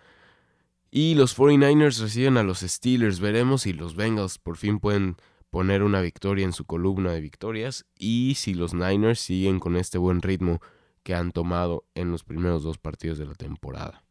Y 0.89 1.15
los 1.15 1.37
49ers 1.37 1.99
reciben 1.99 2.37
a 2.37 2.43
los 2.43 2.59
Steelers. 2.59 3.19
Veremos 3.19 3.63
si 3.63 3.73
los 3.73 3.95
Bengals 3.95 4.37
por 4.37 4.57
fin 4.57 4.79
pueden 4.79 5.17
poner 5.49 5.83
una 5.83 6.01
victoria 6.01 6.45
en 6.45 6.53
su 6.53 6.65
columna 6.65 7.11
de 7.11 7.21
victorias 7.21 7.85
y 7.97 8.35
si 8.35 8.53
los 8.53 8.73
Niners 8.73 9.19
siguen 9.19 9.59
con 9.59 9.75
este 9.75 9.97
buen 9.97 10.21
ritmo 10.21 10.61
que 11.03 11.13
han 11.13 11.31
tomado 11.31 11.85
en 11.93 12.11
los 12.11 12.23
primeros 12.23 12.63
dos 12.63 12.77
partidos 12.77 13.17
de 13.17 13.25
la 13.25 13.35
temporada. 13.35 14.03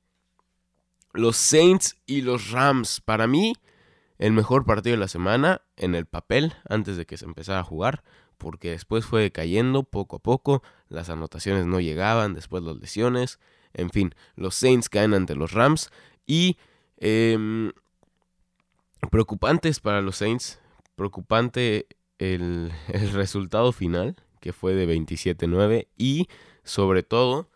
Los 1.12 1.36
Saints 1.36 1.96
y 2.06 2.20
los 2.20 2.50
Rams, 2.50 3.00
para 3.00 3.26
mí, 3.26 3.54
el 4.20 4.32
mejor 4.32 4.66
partido 4.66 4.96
de 4.96 5.00
la 5.00 5.08
semana 5.08 5.62
en 5.76 5.94
el 5.94 6.04
papel 6.04 6.52
antes 6.68 6.98
de 6.98 7.06
que 7.06 7.16
se 7.16 7.24
empezara 7.24 7.60
a 7.60 7.64
jugar, 7.64 8.04
porque 8.36 8.70
después 8.70 9.06
fue 9.06 9.32
cayendo 9.32 9.82
poco 9.82 10.16
a 10.16 10.18
poco, 10.18 10.62
las 10.88 11.08
anotaciones 11.08 11.64
no 11.64 11.80
llegaban, 11.80 12.34
después 12.34 12.62
las 12.62 12.76
lesiones, 12.76 13.40
en 13.72 13.88
fin, 13.88 14.14
los 14.36 14.54
Saints 14.54 14.90
caen 14.90 15.14
ante 15.14 15.34
los 15.34 15.52
Rams 15.52 15.90
y 16.26 16.58
em, 16.98 17.72
preocupantes 19.10 19.80
para 19.80 20.02
los 20.02 20.16
Saints, 20.16 20.60
preocupante 20.96 21.86
el, 22.18 22.72
el 22.88 23.12
resultado 23.12 23.72
final, 23.72 24.16
que 24.38 24.52
fue 24.52 24.74
de 24.74 24.86
27-9 24.86 25.88
y 25.96 26.28
sobre 26.62 27.02
todo 27.02 27.48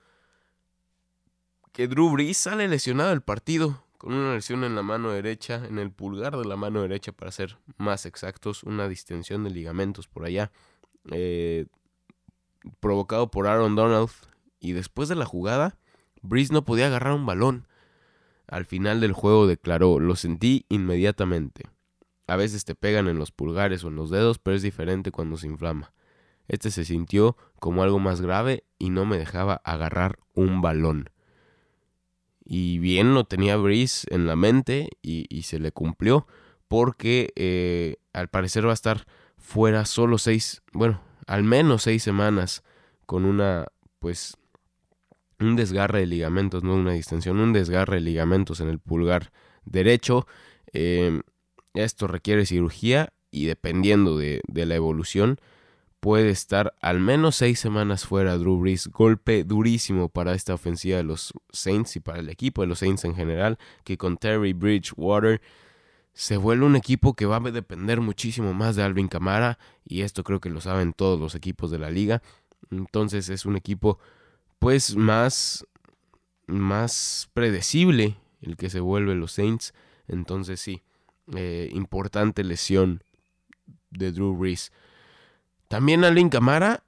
que 1.73 1.89
Drew 1.89 2.11
Brees 2.11 2.39
sale 2.39 2.69
lesionado 2.69 3.11
del 3.11 3.21
partido 3.21 3.84
con 4.05 4.13
una 4.13 4.35
lesión 4.35 4.65
en 4.65 4.75
la 4.75 4.83
mano 4.83 5.13
derecha, 5.13 5.65
en 5.67 5.79
el 5.79 5.91
pulgar 5.91 6.37
de 6.37 6.45
la 6.45 6.57
mano 6.57 6.83
derecha 6.83 7.11
para 7.13 7.33
ser 7.33 7.57
más 7.79 8.05
exactos, 8.05 8.63
una 8.63 8.87
distensión 8.87 9.45
de 9.45 9.51
ligamentos 9.51 10.09
por 10.09 10.27
allá, 10.27 10.53
eh, 11.11 11.65
provocado 12.81 13.31
por 13.31 13.47
Aaron 13.47 13.77
Donald. 13.77 14.11
Y 14.61 14.73
después 14.73 15.09
de 15.09 15.15
la 15.15 15.25
jugada, 15.25 15.79
Breeze 16.21 16.53
no 16.53 16.67
podía 16.67 16.89
agarrar 16.89 17.15
un 17.15 17.25
balón. 17.25 17.67
Al 18.47 18.67
final 18.67 19.01
del 19.01 19.15
juego 19.15 19.47
declaró, 19.47 19.99
lo 19.99 20.17
sentí 20.17 20.67
inmediatamente. 20.69 21.63
A 22.27 22.37
veces 22.37 22.67
te 22.67 22.75
pegan 22.75 23.09
en 23.09 23.19
los 23.19 23.33
pulgares 23.33 23.85
o 23.85 23.89
en 23.89 23.97
los 23.97 24.11
dedos, 24.11 24.39
pero 24.39 24.55
es 24.55 24.61
diferente 24.61 25.13
cuando 25.13 25.39
se 25.39 25.47
inflama. 25.47 25.95
Este 26.47 26.71
se 26.71 26.85
sintió 26.85 27.39
como 27.59 27.83
algo 27.83 28.01
más 28.01 28.21
grave 28.21 28.65
y 28.79 28.91
no 28.91 29.07
me 29.07 29.17
dejaba 29.17 29.63
agarrar 29.65 30.19
un 30.35 30.61
balón. 30.61 31.09
Y 32.45 32.79
bien 32.79 33.15
lo 33.15 33.25
tenía 33.25 33.57
Breeze 33.57 34.07
en 34.11 34.27
la 34.27 34.37
mente 34.37 34.91
y, 35.03 35.43
se 35.43 35.59
le 35.59 35.73
cumplió 35.73 36.27
porque 36.69 37.33
eh, 37.37 37.97
al 38.13 38.29
parecer 38.29 38.67
va 38.67 38.71
a 38.71 38.75
estar 38.75 39.07
fuera 39.39 39.85
solo 39.87 40.19
seis, 40.19 40.63
bueno, 40.73 41.01
al 41.27 41.43
menos 41.43 41.83
seis 41.83 42.03
semanas 42.03 42.63
con 43.07 43.25
una, 43.25 43.67
pues, 43.99 44.37
un 45.39 45.57
desgarre 45.57 46.01
de 46.01 46.07
ligamentos, 46.07 46.63
no 46.63 46.75
una 46.75 46.93
distensión, 46.93 47.39
un 47.39 47.53
desgarre 47.53 47.97
de 47.97 48.03
ligamentos 48.03 48.61
en 48.61 48.69
el 48.69 48.79
pulgar 48.79 49.33
derecho. 49.65 50.27
Em, 50.73 51.23
esto 51.75 52.07
requiere 52.07 52.47
cirugía 52.47 53.13
y 53.31 53.47
dependiendo 53.47 54.17
de, 54.17 54.41
de 54.47 54.67
la 54.67 54.75
evolución, 54.75 55.39
puede 56.05 56.29
estar 56.29 56.75
al 56.83 57.01
menos 57.01 57.37
seis 57.37 57.59
semanas 57.59 58.05
fuera 58.05 58.37
Drew 58.37 58.59
Brees. 58.59 58.89
Golpe 58.89 59.43
durísimo 59.43 60.11
para 60.11 60.35
esta 60.35 60.53
ofensiva 60.53 60.99
de 60.99 61.03
los 61.03 61.33
Saints 61.51 61.97
y 61.97 62.01
para 62.01 62.19
el 62.19 62.29
equipo 62.29 62.61
de 62.61 62.67
los 62.67 62.81
Saints 62.81 63.07
en 63.07 63.15
general, 63.15 63.59
que 63.85 63.97
con 63.97 64.19
Terry 64.19 64.53
Bridgewater 64.53 65.41
se 66.13 66.37
vuelve 66.37 66.67
un 66.67 66.77
equipo 66.77 67.15
que 67.15 67.25
va 67.25 67.37
a 67.37 67.41
depender 67.41 68.03
muchísimo 68.03 68.53
más 68.53 68.77
de 68.77 68.83
Alvin 68.83 69.09
Kamara 69.09 69.59
y 69.83 70.03
esto 70.03 70.25
creo 70.25 70.43
que 70.43 70.51
lo 70.51 70.61
saben 70.61 70.93
todos 70.93 71.19
los 71.19 71.35
equipos 71.35 71.71
de 71.71 71.79
la 71.79 71.89
liga. 71.91 72.21
Entonces 72.71 73.31
es 73.31 73.47
un 73.47 73.57
equipo 73.57 73.99
pues 74.59 74.97
más 74.97 75.67
más 76.47 77.31
predecible 77.33 78.19
el 78.43 78.59
que 78.59 78.69
se 78.69 78.81
vuelve 78.81 79.15
los 79.15 79.33
Saints. 79.33 79.73
Entonces 80.07 80.61
sí, 80.61 80.83
eh, 81.35 81.71
importante 81.73 82.45
lesión 82.45 83.03
de 83.89 84.13
Drew 84.13 84.37
Brees. 84.37 84.71
También 85.75 86.05
Alvin 86.05 86.29
Camara, 86.29 86.85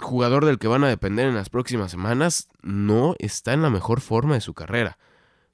jugador 0.00 0.46
del 0.46 0.58
que 0.58 0.68
van 0.68 0.82
a 0.84 0.88
depender 0.88 1.26
en 1.26 1.34
las 1.34 1.50
próximas 1.50 1.90
semanas, 1.90 2.48
no 2.62 3.14
está 3.18 3.52
en 3.52 3.60
la 3.60 3.68
mejor 3.68 4.00
forma 4.00 4.32
de 4.32 4.40
su 4.40 4.54
carrera. 4.54 4.96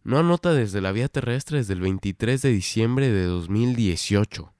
No 0.04 0.16
anota 0.20 0.52
desde 0.52 0.80
la 0.80 0.92
vía 0.92 1.08
terrestre 1.08 1.58
desde 1.58 1.72
el 1.72 1.80
23 1.80 2.40
de 2.40 2.50
diciembre 2.50 3.10
de 3.10 3.24
2018. 3.24 4.54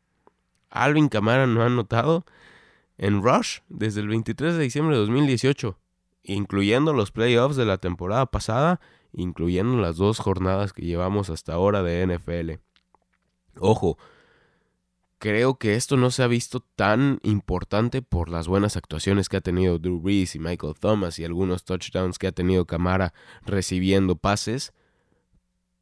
Alvin 0.69 1.09
Camara 1.09 1.47
no 1.47 1.63
ha 1.63 1.67
anotado 1.67 2.27
en 2.99 3.23
Rush 3.23 3.59
desde 3.69 4.01
el 4.01 4.09
23 4.09 4.57
de 4.57 4.65
diciembre 4.65 4.97
de 4.97 5.03
2018, 5.03 5.79
incluyendo 6.25 6.93
los 6.95 7.13
playoffs 7.13 7.55
de 7.55 7.67
la 7.67 7.79
temporada 7.79 8.27
pasada, 8.27 8.81
incluyendo 9.13 9.77
las 9.77 9.97
dos 9.97 10.19
jornadas 10.19 10.73
que 10.73 10.83
llevamos 10.83 11.31
hasta 11.31 11.53
ahora 11.53 11.85
de 11.85 12.05
NFL. 12.05 12.55
Ojo, 13.61 13.97
creo 15.23 15.55
que 15.55 15.77
esto 15.77 15.97
no 15.97 16.11
se 16.11 16.25
ha 16.25 16.27
visto 16.27 16.59
tan 16.75 17.21
importante 17.23 18.03
por 18.03 18.29
las 18.29 18.49
buenas 18.49 18.77
actuaciones 18.77 19.29
que 19.29 19.37
ha 19.37 19.41
tenido 19.41 19.79
Drew 19.79 20.01
Brees 20.01 20.35
y 20.35 20.41
Michael 20.41 20.75
Thomas 20.75 21.17
y 21.21 21.25
algunos 21.25 21.63
touchdowns 21.63 22.19
que 22.19 22.27
ha 22.27 22.33
tenido 22.33 22.67
Camara 22.67 23.15
recibiendo 23.47 24.17
pases. 24.17 24.73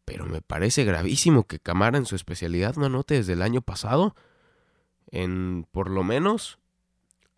Pero 0.04 0.26
me 0.26 0.42
parece 0.42 0.84
gravísimo 0.84 1.46
que 1.46 1.58
Camara 1.58 1.96
en 1.96 2.04
su 2.04 2.16
especialidad 2.16 2.76
no 2.76 2.84
anote 2.84 3.14
desde 3.14 3.32
el 3.32 3.40
año 3.40 3.62
pasado 3.62 4.14
en 5.10 5.66
por 5.72 5.88
lo 5.88 6.04
menos 6.04 6.58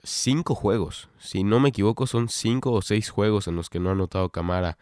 cinco 0.03 0.57
juegos. 0.57 1.09
Si 1.21 1.45
no 1.45 1.61
me 1.61 1.69
equivoco, 1.69 2.09
son 2.09 2.29
cinco 2.29 2.73
o 2.73 2.83
seis 2.83 3.11
juegos 3.11 3.47
en 3.47 3.55
los 3.55 3.71
que 3.71 3.79
no 3.79 3.91
ha 3.91 3.93
anotado 3.93 4.31
Camara 4.31 4.77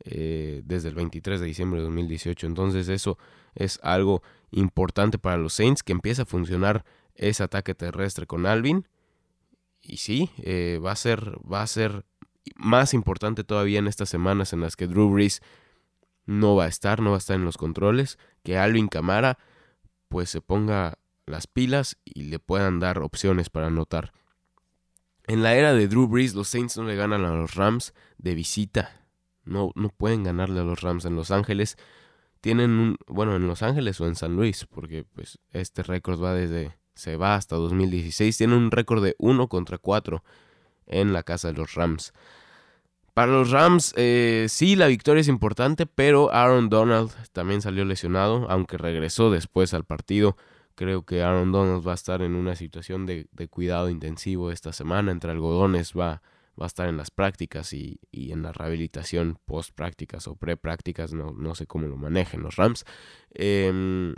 eh, 0.00 0.62
desde 0.64 0.88
el 0.88 0.94
23 0.94 1.40
de 1.40 1.46
diciembre 1.46 1.80
de 1.80 1.84
2018. 1.86 2.46
Entonces 2.46 2.88
eso 2.88 3.18
es 3.54 3.78
algo 3.82 4.22
importante 4.50 5.18
para 5.18 5.36
los 5.36 5.54
Saints 5.54 5.82
que 5.82 5.92
empieza 5.92 6.22
a 6.22 6.26
funcionar 6.26 6.84
ese 7.14 7.42
ataque 7.42 7.74
terrestre 7.74 8.26
con 8.26 8.46
Alvin. 8.46 8.88
Y 9.80 9.98
sí, 9.98 10.30
eh, 10.38 10.80
va, 10.84 10.92
a 10.92 10.96
ser, 10.96 11.38
va 11.50 11.62
a 11.62 11.66
ser 11.66 12.04
más 12.56 12.94
importante 12.94 13.44
todavía 13.44 13.78
en 13.78 13.86
estas 13.86 14.08
semanas 14.08 14.52
en 14.52 14.60
las 14.60 14.76
que 14.76 14.86
Drew 14.86 15.10
Brees 15.10 15.42
no 16.26 16.56
va 16.56 16.64
a 16.64 16.68
estar, 16.68 17.00
no 17.00 17.10
va 17.10 17.16
a 17.16 17.18
estar 17.18 17.36
en 17.36 17.44
los 17.44 17.58
controles, 17.58 18.18
que 18.42 18.56
Alvin 18.58 18.88
Camara 18.88 19.38
pues 20.08 20.30
se 20.30 20.40
ponga 20.40 20.98
las 21.26 21.46
pilas 21.46 21.98
y 22.04 22.24
le 22.24 22.38
puedan 22.38 22.80
dar 22.80 23.00
opciones 23.00 23.50
para 23.50 23.66
anotar. 23.66 24.12
En 25.26 25.42
la 25.42 25.54
era 25.54 25.72
de 25.72 25.88
Drew 25.88 26.06
Brees, 26.06 26.34
los 26.34 26.48
Saints 26.48 26.76
no 26.76 26.84
le 26.84 26.96
ganan 26.96 27.24
a 27.24 27.34
los 27.34 27.54
Rams 27.54 27.94
de 28.18 28.34
visita. 28.34 29.03
No, 29.44 29.72
no 29.74 29.88
pueden 29.90 30.24
ganarle 30.24 30.60
a 30.60 30.64
los 30.64 30.80
Rams 30.80 31.04
en 31.04 31.16
Los 31.16 31.30
Ángeles 31.30 31.76
tienen 32.44 32.72
un, 32.72 32.98
bueno, 33.06 33.36
en 33.36 33.46
Los 33.46 33.62
Ángeles 33.62 33.98
o 34.02 34.06
en 34.06 34.16
San 34.16 34.36
Luis, 34.36 34.66
porque 34.66 35.06
pues 35.14 35.38
este 35.52 35.82
récord 35.82 36.22
va 36.22 36.34
desde, 36.34 36.76
se 36.94 37.16
va 37.16 37.36
hasta 37.36 37.56
2016, 37.56 38.36
tienen 38.36 38.58
un 38.58 38.70
récord 38.70 39.02
de 39.02 39.16
1 39.16 39.48
contra 39.48 39.78
4 39.78 40.22
en 40.86 41.14
la 41.14 41.22
casa 41.22 41.48
de 41.48 41.54
los 41.54 41.72
Rams. 41.72 42.12
Para 43.14 43.32
los 43.32 43.50
Rams, 43.50 43.94
eh, 43.96 44.44
sí, 44.50 44.76
la 44.76 44.88
victoria 44.88 45.22
es 45.22 45.28
importante, 45.28 45.86
pero 45.86 46.34
Aaron 46.34 46.68
Donald 46.68 47.12
también 47.32 47.62
salió 47.62 47.86
lesionado, 47.86 48.46
aunque 48.50 48.76
regresó 48.76 49.30
después 49.30 49.72
al 49.72 49.84
partido. 49.84 50.36
Creo 50.74 51.06
que 51.06 51.22
Aaron 51.22 51.50
Donald 51.50 51.88
va 51.88 51.92
a 51.92 51.94
estar 51.94 52.20
en 52.20 52.34
una 52.34 52.56
situación 52.56 53.06
de, 53.06 53.26
de 53.32 53.48
cuidado 53.48 53.88
intensivo 53.88 54.50
esta 54.50 54.74
semana, 54.74 55.12
entre 55.12 55.30
algodones, 55.30 55.94
va 55.98 56.20
va 56.60 56.66
a 56.66 56.66
estar 56.66 56.88
en 56.88 56.96
las 56.96 57.10
prácticas 57.10 57.72
y, 57.72 57.98
en 58.12 58.42
la 58.42 58.52
rehabilitación 58.52 59.38
post 59.44 59.74
prácticas 59.74 60.28
o 60.28 60.36
pre 60.36 60.56
prácticas, 60.56 61.12
no, 61.12 61.32
no 61.32 61.54
sé 61.54 61.66
cómo 61.66 61.86
lo 61.86 61.96
manejen 61.96 62.42
los 62.42 62.56
Rams. 62.56 62.84
Em, 63.32 64.14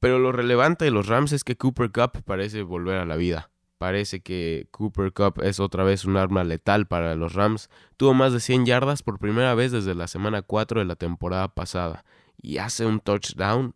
pero 0.00 0.18
lo 0.18 0.32
relevante 0.32 0.84
de 0.84 0.90
los 0.90 1.06
Rams 1.06 1.32
es 1.32 1.44
que 1.44 1.56
Cooper 1.56 1.90
Cup 1.90 2.22
parece 2.24 2.62
volver 2.62 2.98
a 2.98 3.04
la 3.04 3.16
vida. 3.16 3.50
Parece 3.78 4.20
que 4.20 4.66
Cooper 4.72 5.12
Cup 5.12 5.40
es 5.42 5.60
otra 5.60 5.84
vez 5.84 6.04
un 6.04 6.16
arma 6.16 6.42
letal 6.42 6.86
para 6.86 7.14
los 7.14 7.34
Rams. 7.34 7.70
Tuvo 7.96 8.12
más 8.12 8.32
de 8.32 8.40
100 8.40 8.66
yardas 8.66 9.02
por 9.02 9.18
primera 9.18 9.54
vez 9.54 9.70
desde 9.70 9.94
la 9.94 10.08
semana 10.08 10.42
4 10.42 10.80
de 10.80 10.86
la 10.86 10.96
temporada 10.96 11.48
pasada. 11.54 12.04
y 12.40 12.58
hace 12.58 12.86
un 12.86 13.00
touchdown 13.00 13.74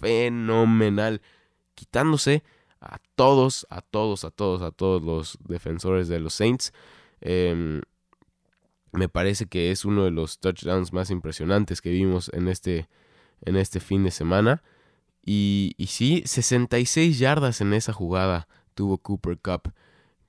fenomenal, 0.00 1.20
quitándose 1.74 2.44
a 2.80 2.98
todos, 3.16 3.66
a 3.70 3.80
todos, 3.80 4.24
a 4.24 4.30
todos, 4.30 4.62
a 4.62 4.70
todos 4.70 5.02
los 5.02 5.38
defensores 5.40 6.06
de 6.08 6.20
los 6.20 6.34
Saints. 6.34 6.72
Em, 7.20 7.82
me 8.92 9.08
parece 9.08 9.46
que 9.46 9.70
es 9.70 9.84
uno 9.84 10.04
de 10.04 10.10
los 10.10 10.38
touchdowns 10.38 10.92
más 10.92 11.10
impresionantes 11.10 11.80
que 11.80 11.90
vimos 11.90 12.30
en 12.32 12.48
este, 12.48 12.88
en 13.42 13.56
este 13.56 13.80
fin 13.80 14.04
de 14.04 14.10
semana. 14.10 14.62
Y, 15.24 15.74
y 15.78 15.86
sí, 15.86 16.22
66 16.26 17.18
yardas 17.18 17.60
en 17.60 17.72
esa 17.74 17.92
jugada 17.92 18.46
tuvo 18.74 18.98
Cooper 18.98 19.38
Cup 19.38 19.72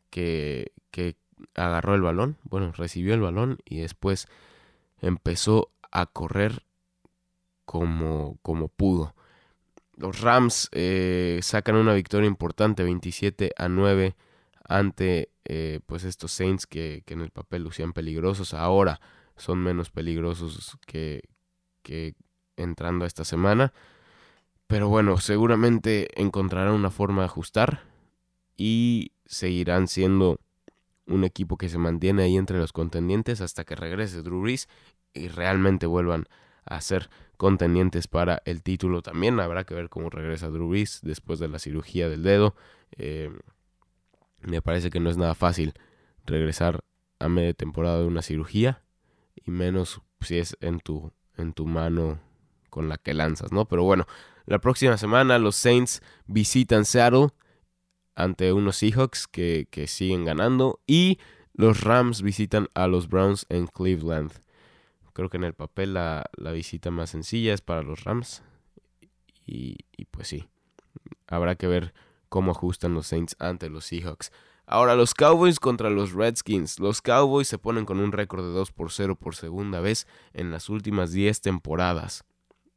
que, 0.10 0.72
que 0.92 1.18
agarró 1.54 1.96
el 1.96 2.02
balón, 2.02 2.38
bueno, 2.44 2.72
recibió 2.72 3.14
el 3.14 3.22
balón 3.22 3.58
y 3.66 3.80
después 3.80 4.28
empezó 5.02 5.72
a 5.92 6.06
correr 6.06 6.64
como, 7.66 8.38
como 8.42 8.68
pudo. 8.70 9.16
Los 9.98 10.22
Rams 10.22 10.70
eh, 10.72 11.40
sacan 11.42 11.76
una 11.76 11.94
victoria 11.94 12.28
importante, 12.28 12.84
27 12.84 13.52
a 13.58 13.70
9, 13.70 14.16
ante 14.68 15.30
eh, 15.46 15.80
pues 15.86 16.04
estos 16.04 16.32
Saints 16.32 16.68
que, 16.68 17.04
que, 17.06 17.14
en 17.14 17.22
el 17.22 17.32
papel 17.32 17.64
lucían 17.64 17.94
peligrosos. 17.94 18.54
Ahora 18.54 19.00
son 19.38 19.60
menos 19.60 19.90
peligrosos 19.90 20.78
que, 20.86 21.24
que 21.82 22.16
entrando 22.58 23.06
a 23.06 23.08
esta 23.08 23.24
semana. 23.24 23.74
Pero 24.68 24.90
bueno, 24.90 25.18
seguramente 25.18 26.10
encontrarán 26.20 26.74
una 26.74 26.90
forma 26.90 27.22
de 27.22 27.28
ajustar 27.28 27.84
y 28.58 29.12
seguirán 29.26 29.88
siendo 29.88 30.40
un 31.08 31.24
equipo 31.24 31.58
que 31.58 31.70
se 31.70 31.78
mantiene 31.78 32.24
ahí 32.24 32.36
entre 32.36 32.58
los 32.58 32.74
contendientes 32.74 33.42
hasta 33.42 33.64
que 33.64 33.76
regrese 33.76 34.24
Drew 34.24 34.42
Brees 34.42 34.68
y 35.14 35.28
realmente 35.28 35.86
vuelvan 35.86 36.26
a 36.66 36.82
ser 36.82 37.10
contendientes 37.38 38.08
para 38.08 38.42
el 38.46 38.64
título. 38.64 39.04
También 39.04 39.40
habrá 39.40 39.66
que 39.66 39.76
ver 39.76 39.90
cómo 39.90 40.10
regresa 40.10 40.50
Drew 40.50 40.70
Brees 40.70 41.00
después 41.04 41.38
de 41.38 41.48
la 41.48 41.60
cirugía 41.60 42.10
del 42.10 42.24
dedo. 42.24 42.56
Eh, 42.98 43.30
me 44.46 44.62
parece 44.62 44.90
que 44.90 45.00
no 45.00 45.10
es 45.10 45.18
nada 45.18 45.36
fácil 45.36 45.74
regresar 46.26 46.84
a 47.20 47.30
media 47.30 47.54
temporada 47.54 48.00
de 48.00 48.06
una 48.06 48.22
cirugía 48.22 48.84
y 49.36 49.52
menos 49.52 50.02
si 50.22 50.38
es 50.38 50.58
en 50.62 50.80
tu, 50.80 51.12
en 51.38 51.54
tu 51.54 51.66
mano 51.66 52.20
con 52.70 52.90
la 52.90 52.98
que 52.98 53.14
lanzas, 53.14 53.52
¿no? 53.52 53.66
Pero 53.68 53.84
bueno, 53.84 54.06
la 54.46 54.60
próxima 54.60 54.98
semana 54.98 55.40
los 55.40 55.56
Saints 55.56 56.02
visitan 56.28 56.86
Seattle 56.86 57.30
ante 58.16 58.54
unos 58.54 58.78
Seahawks 58.78 59.28
que, 59.28 59.68
que 59.70 59.88
siguen 59.88 60.26
ganando 60.26 60.80
y 60.88 61.20
los 61.54 61.82
Rams 61.82 62.22
visitan 62.22 62.68
a 62.74 62.88
los 62.88 63.08
Browns 63.08 63.46
en 63.50 63.68
Cleveland. 63.68 64.32
Creo 65.14 65.30
que 65.30 65.38
en 65.38 65.46
el 65.46 65.54
papel 65.54 65.94
la, 65.94 66.30
visita 66.54 66.92
más 66.92 67.12
sencilla 67.12 67.54
es 67.54 67.62
para 67.62 67.82
los 67.82 68.04
Rams. 68.04 68.44
Y, 69.46 69.78
pues 70.12 70.28
sí, 70.28 70.50
habrá 71.28 71.56
que 71.56 71.68
ver 71.68 71.94
cómo 72.36 72.52
ajustan 72.52 72.94
los 72.94 73.08
Saints 73.08 73.38
ante 73.40 73.70
los 73.70 73.86
Seahawks. 73.86 74.30
Ahora 74.66 74.98
los 74.98 75.14
Cowboys 75.14 75.58
contra 75.58 75.90
los 75.90 76.12
Redskins. 76.12 76.82
Los 76.82 77.02
Cowboys 77.02 77.48
se 77.48 77.58
ponen 77.58 77.86
con 77.86 78.02
un 78.02 78.12
récord 78.12 78.44
de 78.44 78.52
2 78.52 78.74
por 78.74 78.92
0 78.92 79.16
por 79.16 79.38
segunda 79.38 79.80
vez 79.80 80.06
en 80.34 80.52
las 80.52 80.68
últimas 80.68 81.14
10 81.14 81.40
temporadas. 81.40 82.26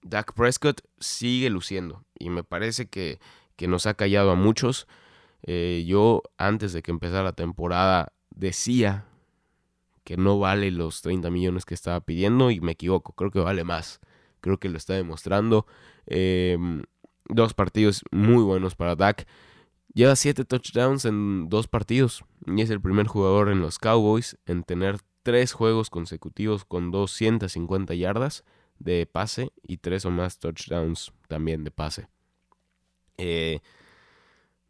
Dak 0.03 0.33
Prescott 0.33 0.83
sigue 1.01 1.51
luciendo 1.51 2.05
y 2.17 2.31
me 2.31 2.45
parece 2.45 2.87
que, 2.87 3.19
que 3.57 3.67
nos 3.67 3.87
ha 3.87 3.95
callado 3.95 4.31
a 4.31 4.37
muchos. 4.37 4.87
Eh, 5.43 5.85
yo 5.89 6.23
antes 6.37 6.73
de 6.73 6.81
que 6.81 6.93
empezara 6.93 7.25
la 7.25 7.33
temporada 7.33 8.13
decía 8.31 9.07
que 10.05 10.17
no 10.17 10.39
vale 10.39 10.71
los 10.71 11.03
30 11.03 11.31
millones 11.31 11.65
que 11.65 11.75
estaba 11.75 12.01
pidiendo 12.01 12.53
y 12.53 12.61
me 12.61 12.73
equivoco, 12.73 13.13
creo 13.13 13.33
que 13.33 13.41
vale 13.41 13.65
más, 13.65 13.99
creo 14.41 14.59
que 14.59 14.69
lo 14.69 14.79
está 14.79 14.95
demostrando. 14.95 15.67
Em, 16.07 16.85
dos 17.29 17.55
partidos 17.55 18.03
muy 18.11 18.43
buenos 18.43 18.75
para 18.75 18.97
Dak. 18.97 19.27
Lleva 19.95 20.17
7 20.17 20.45
touchdowns 20.45 21.05
en 21.05 21.49
dos 21.49 21.67
partidos 21.67 22.25
y 22.47 22.61
es 22.61 22.71
el 22.71 22.81
primer 22.81 23.07
jugador 23.07 23.49
en 23.51 23.61
los 23.61 23.79
Cowboys 23.79 24.39
en 24.47 24.63
tener 24.63 24.99
tres 25.23 25.53
juegos 25.53 25.91
consecutivos 25.91 26.65
con 26.65 26.91
250 26.91 27.95
yardas 27.95 28.45
de 28.79 29.07
pase 29.07 29.53
y 29.63 29.79
tres 29.79 30.05
o 30.05 30.11
más 30.11 30.39
touchdowns 30.39 31.13
también 31.27 31.65
de 31.65 31.71
pase. 31.71 32.09
Eh, 33.17 33.61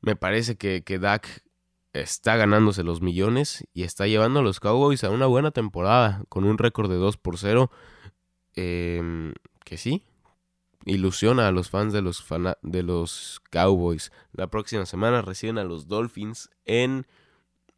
me 0.00 0.16
parece 0.16 0.56
que, 0.56 0.82
que 0.82 0.98
Dak 0.98 1.44
está 1.92 2.36
ganándose 2.36 2.82
los 2.82 3.00
millones 3.00 3.66
y 3.74 3.82
está 3.82 4.06
llevando 4.06 4.40
a 4.40 4.42
los 4.42 4.60
Cowboys 4.60 5.04
a 5.04 5.10
una 5.10 5.26
buena 5.26 5.50
temporada 5.50 6.24
con 6.28 6.44
un 6.44 6.58
récord 6.58 6.90
de 6.90 6.96
2 6.96 7.16
por 7.16 7.38
0. 7.38 7.70
Em, 8.54 9.34
que 9.64 9.76
sí, 9.76 10.02
ilusiona 10.88 11.48
a 11.48 11.52
los 11.52 11.70
fans 11.70 11.92
de 11.92 12.02
los, 12.02 12.24
de 12.62 12.82
los 12.82 13.40
Cowboys. 13.50 14.10
La 14.32 14.48
próxima 14.48 14.86
semana 14.86 15.22
reciben 15.22 15.58
a 15.58 15.64
los 15.64 15.86
Dolphins 15.86 16.50
en 16.64 17.06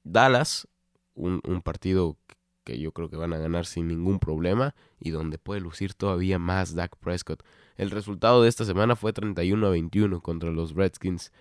Dallas, 0.05 0.68
un, 1.14 1.40
partido 1.62 2.16
que 2.64 2.79
yo 2.79 2.92
creo 2.92 3.11
que 3.11 3.16
van 3.16 3.33
a 3.33 3.38
ganar 3.38 3.66
sin 3.66 3.88
ningún 3.88 4.18
problema 4.18 4.75
y 4.99 5.11
donde 5.11 5.38
puede 5.38 5.61
lucir 5.61 5.94
todavía 5.94 6.38
más 6.38 6.75
Dak 6.75 6.96
Prescott. 6.96 7.42
El 7.77 7.90
resultado 7.90 8.42
de 8.42 8.49
esta 8.49 8.64
semana 8.64 8.96
fue 8.96 9.12
31 9.12 9.66
a 9.66 9.70
21 9.70 10.20
contra 10.20 10.51
los 10.51 10.75
Redskins 10.75 11.33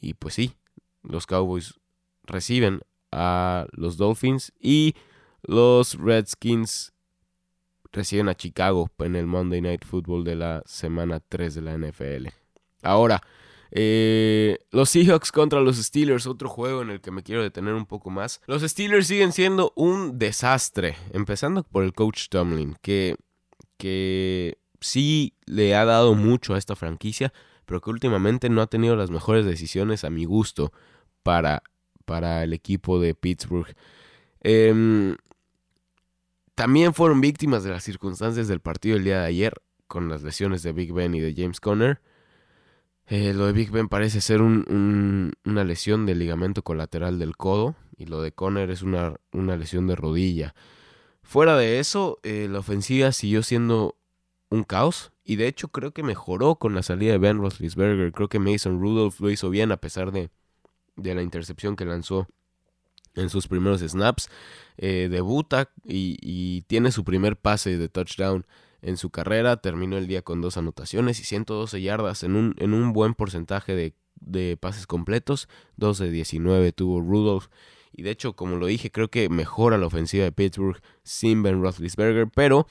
y 0.00 0.14
pues 0.14 0.34
sí, 0.34 0.54
los 1.02 1.26
Cowboys 1.26 1.80
reciben 2.24 2.80
a 3.12 3.66
los 3.72 3.96
Dolphins 3.96 4.52
y 4.58 4.94
los 5.42 5.94
Redskins 5.98 6.93
reciben 7.94 8.28
a 8.28 8.34
Chicago 8.34 8.90
en 8.98 9.16
el 9.16 9.26
Monday 9.26 9.60
Night 9.60 9.84
Football 9.84 10.24
de 10.24 10.36
la 10.36 10.62
semana 10.66 11.20
3 11.20 11.54
de 11.54 11.62
la 11.62 11.78
NFL. 11.78 12.28
Ahora, 12.82 13.22
eh, 13.70 14.58
los 14.70 14.90
Seahawks 14.90 15.32
contra 15.32 15.60
los 15.60 15.78
Steelers, 15.78 16.26
otro 16.26 16.48
juego 16.48 16.82
en 16.82 16.90
el 16.90 17.00
que 17.00 17.10
me 17.10 17.22
quiero 17.22 17.42
detener 17.42 17.74
un 17.74 17.86
poco 17.86 18.10
más. 18.10 18.42
Los 18.46 18.62
Steelers 18.62 19.06
siguen 19.06 19.32
siendo 19.32 19.72
un 19.74 20.18
desastre, 20.18 20.96
empezando 21.12 21.62
por 21.62 21.84
el 21.84 21.94
coach 21.94 22.28
Tomlin, 22.28 22.76
que, 22.82 23.16
que 23.78 24.58
sí 24.80 25.34
le 25.46 25.74
ha 25.74 25.86
dado 25.86 26.14
mucho 26.14 26.54
a 26.54 26.58
esta 26.58 26.76
franquicia, 26.76 27.32
pero 27.64 27.80
que 27.80 27.90
últimamente 27.90 28.50
no 28.50 28.60
ha 28.60 28.66
tenido 28.66 28.94
las 28.96 29.10
mejores 29.10 29.46
decisiones 29.46 30.04
a 30.04 30.10
mi 30.10 30.26
gusto 30.26 30.72
para 31.22 31.62
para 32.04 32.42
el 32.42 32.52
equipo 32.52 33.00
de 33.00 33.14
Pittsburgh. 33.14 33.74
Em, 34.40 35.16
también 36.54 36.94
fueron 36.94 37.20
víctimas 37.20 37.64
de 37.64 37.70
las 37.70 37.82
circunstancias 37.82 38.48
del 38.48 38.60
partido 38.60 38.96
el 38.96 39.04
día 39.04 39.20
de 39.20 39.26
ayer, 39.26 39.54
con 39.86 40.08
las 40.08 40.22
lesiones 40.22 40.62
de 40.62 40.72
Big 40.72 40.92
Ben 40.92 41.14
y 41.14 41.20
de 41.20 41.34
James 41.36 41.60
Conner. 41.60 42.00
Eh, 43.06 43.34
lo 43.34 43.46
de 43.46 43.52
Big 43.52 43.70
Ben 43.70 43.88
parece 43.88 44.20
ser 44.20 44.40
una 44.40 45.64
lesión 45.64 46.06
del 46.06 46.18
ligamento 46.18 46.62
colateral 46.62 47.18
del 47.18 47.36
codo 47.36 47.74
y 47.96 48.06
lo 48.06 48.22
de 48.22 48.32
Conner 48.32 48.70
es 48.70 48.82
una, 48.82 49.14
una 49.32 49.56
lesión 49.56 49.86
de 49.86 49.96
rodilla. 49.96 50.54
Fuera 51.22 51.56
de 51.56 51.80
eso, 51.80 52.18
eh, 52.22 52.48
la 52.50 52.60
ofensiva 52.60 53.12
siguió 53.12 53.42
siendo 53.42 53.96
un 54.50 54.62
caos 54.64 55.12
y 55.24 55.36
de 55.36 55.48
hecho 55.48 55.68
creo 55.68 55.92
que 55.92 56.02
mejoró 56.02 56.56
con 56.56 56.74
la 56.74 56.82
salida 56.82 57.12
de 57.12 57.18
Ben 57.18 57.38
Roethlisberger. 57.38 58.12
Creo 58.12 58.28
que 58.28 58.38
Mason 58.38 58.80
Rudolph 58.80 59.20
lo 59.20 59.30
hizo 59.30 59.50
bien 59.50 59.72
a 59.72 59.78
pesar 59.78 60.12
de, 60.12 60.30
de 60.96 61.14
la 61.14 61.22
intercepción 61.22 61.76
que 61.76 61.84
lanzó 61.84 62.28
en 63.14 63.30
sus 63.30 63.48
primeros 63.48 63.80
snaps. 63.80 64.28
Eh, 64.76 65.08
debuta 65.10 65.70
y, 65.84 66.62
tiene 66.62 66.92
su 66.92 67.04
primer 67.04 67.36
pase 67.36 67.78
de 67.78 67.88
touchdown 67.88 68.46
en 68.82 68.96
su 68.96 69.10
carrera. 69.10 69.56
Terminó 69.56 69.96
el 69.96 70.06
día 70.06 70.22
con 70.22 70.40
dos 70.40 70.56
anotaciones 70.56 71.20
y 71.20 71.24
112 71.24 71.80
yardas 71.80 72.22
en 72.22 72.36
un, 72.36 72.54
en 72.58 72.74
un 72.74 72.92
buen 72.92 73.14
porcentaje 73.14 73.74
de, 73.74 73.94
de 74.20 74.56
pases 74.56 74.86
completos. 74.86 75.48
2 75.76 75.98
de 75.98 76.10
19 76.10 76.72
tuvo 76.72 77.00
Rudolph. 77.00 77.46
Y 77.96 78.02
de 78.02 78.10
hecho, 78.10 78.34
como 78.34 78.56
lo 78.56 78.66
dije, 78.66 78.90
creo 78.90 79.08
que 79.08 79.28
mejora 79.28 79.78
la 79.78 79.86
ofensiva 79.86 80.24
de 80.24 80.32
Pittsburgh 80.32 80.80
sin 81.04 81.42
Ben 81.44 81.62
Roethlisberger, 81.62 82.28
pero 82.34 82.66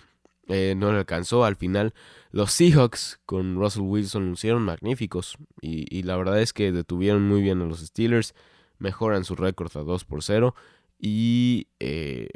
eh, 0.47 0.75
no 0.75 0.91
le 0.91 0.99
alcanzó. 0.99 1.45
Al 1.45 1.55
final, 1.55 1.93
los 2.31 2.51
Seahawks 2.51 3.19
con 3.25 3.55
Russell 3.55 3.83
Wilson 3.83 4.29
lucieron 4.29 4.63
magníficos. 4.63 5.37
Y, 5.61 6.03
la 6.03 6.17
verdad 6.17 6.41
es 6.41 6.53
que 6.53 6.71
detuvieron 6.71 7.23
muy 7.27 7.41
bien 7.41 7.61
a 7.61 7.65
los 7.65 7.79
Steelers. 7.79 8.35
Mejoran 8.83 9.23
su 9.23 9.35
récord 9.35 9.75
a 9.77 9.83
2 9.83 10.03
por 10.03 10.23
0. 10.23 10.53
Y 10.99 11.67
eh, 11.79 12.27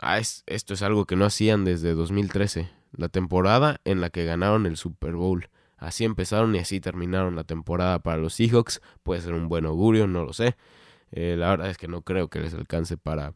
ah, 0.00 0.18
esto 0.18 0.74
es 0.74 0.82
algo 0.82 1.04
que 1.06 1.14
no 1.14 1.24
hacían 1.24 1.64
desde 1.64 1.94
2013. 1.94 2.68
La 2.92 3.08
temporada 3.08 3.80
en 3.84 4.00
la 4.00 4.10
que 4.10 4.24
ganaron 4.24 4.66
el 4.66 4.76
Super 4.76 5.14
Bowl. 5.14 5.48
Así 5.76 6.04
empezaron 6.04 6.54
y 6.56 6.58
así 6.58 6.80
terminaron 6.80 7.36
la 7.36 7.44
temporada 7.44 8.00
para 8.00 8.16
los 8.16 8.34
Seahawks. 8.34 8.80
Puede 9.04 9.20
ser 9.20 9.34
un 9.34 9.48
buen 9.48 9.64
augurio, 9.64 10.08
no 10.08 10.24
lo 10.24 10.32
sé. 10.32 10.56
Eh, 11.12 11.36
la 11.38 11.50
verdad 11.50 11.70
es 11.70 11.78
que 11.78 11.86
no 11.86 12.02
creo 12.02 12.28
que 12.28 12.40
les 12.40 12.52
alcance 12.52 12.96
para 12.96 13.34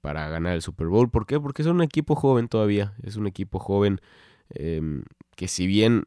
para 0.00 0.28
ganar 0.28 0.54
el 0.54 0.62
Super 0.62 0.88
Bowl. 0.88 1.10
¿Por 1.10 1.26
qué? 1.26 1.40
Porque 1.40 1.62
es 1.62 1.68
un 1.68 1.82
equipo 1.82 2.14
joven 2.14 2.48
todavía. 2.48 2.94
Es 3.02 3.16
un 3.16 3.26
equipo 3.26 3.58
joven 3.58 4.00
em, 4.50 5.04
que 5.36 5.48
si 5.48 5.66
bien 5.66 6.06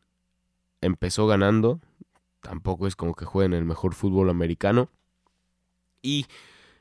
empezó 0.81 1.27
ganando, 1.27 1.79
tampoco 2.41 2.88
es 2.88 2.95
como 2.95 3.13
que 3.13 3.25
jueguen 3.25 3.53
el 3.53 3.65
mejor 3.65 3.93
fútbol 3.93 4.29
americano. 4.29 4.89
Y, 6.02 6.26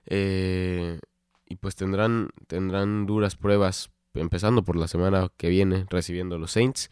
eh, 0.07 0.99
y 1.47 1.57
pues 1.57 1.77
tendrán, 1.77 2.31
tendrán 2.47 3.07
duras 3.07 3.37
pruebas, 3.37 3.91
empezando 4.15 4.65
por 4.65 4.77
la 4.77 4.89
semana 4.89 5.31
que 5.37 5.49
viene, 5.49 5.87
recibiendo 5.89 6.37
a 6.37 6.39
los 6.39 6.53
Saints. 6.53 6.91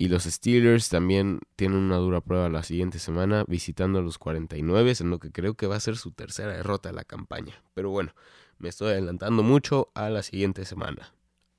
Y 0.00 0.08
los 0.08 0.24
Steelers 0.24 0.88
también 0.90 1.40
tienen 1.56 1.78
una 1.78 1.96
dura 1.96 2.20
prueba 2.20 2.48
la 2.48 2.62
siguiente 2.62 3.00
semana 3.00 3.44
visitando 3.48 3.98
a 3.98 4.02
los 4.02 4.16
49, 4.18 4.94
en 5.00 5.10
lo 5.10 5.18
que 5.18 5.32
creo 5.32 5.54
que 5.54 5.66
va 5.66 5.74
a 5.74 5.80
ser 5.80 5.96
su 5.96 6.12
tercera 6.12 6.52
derrota 6.52 6.90
de 6.90 6.94
la 6.94 7.04
campaña. 7.04 7.64
Pero 7.74 7.90
bueno, 7.90 8.14
me 8.58 8.68
estoy 8.68 8.92
adelantando 8.92 9.42
mucho 9.42 9.90
a 9.94 10.08
la 10.08 10.22
siguiente 10.22 10.64
semana. 10.64 11.12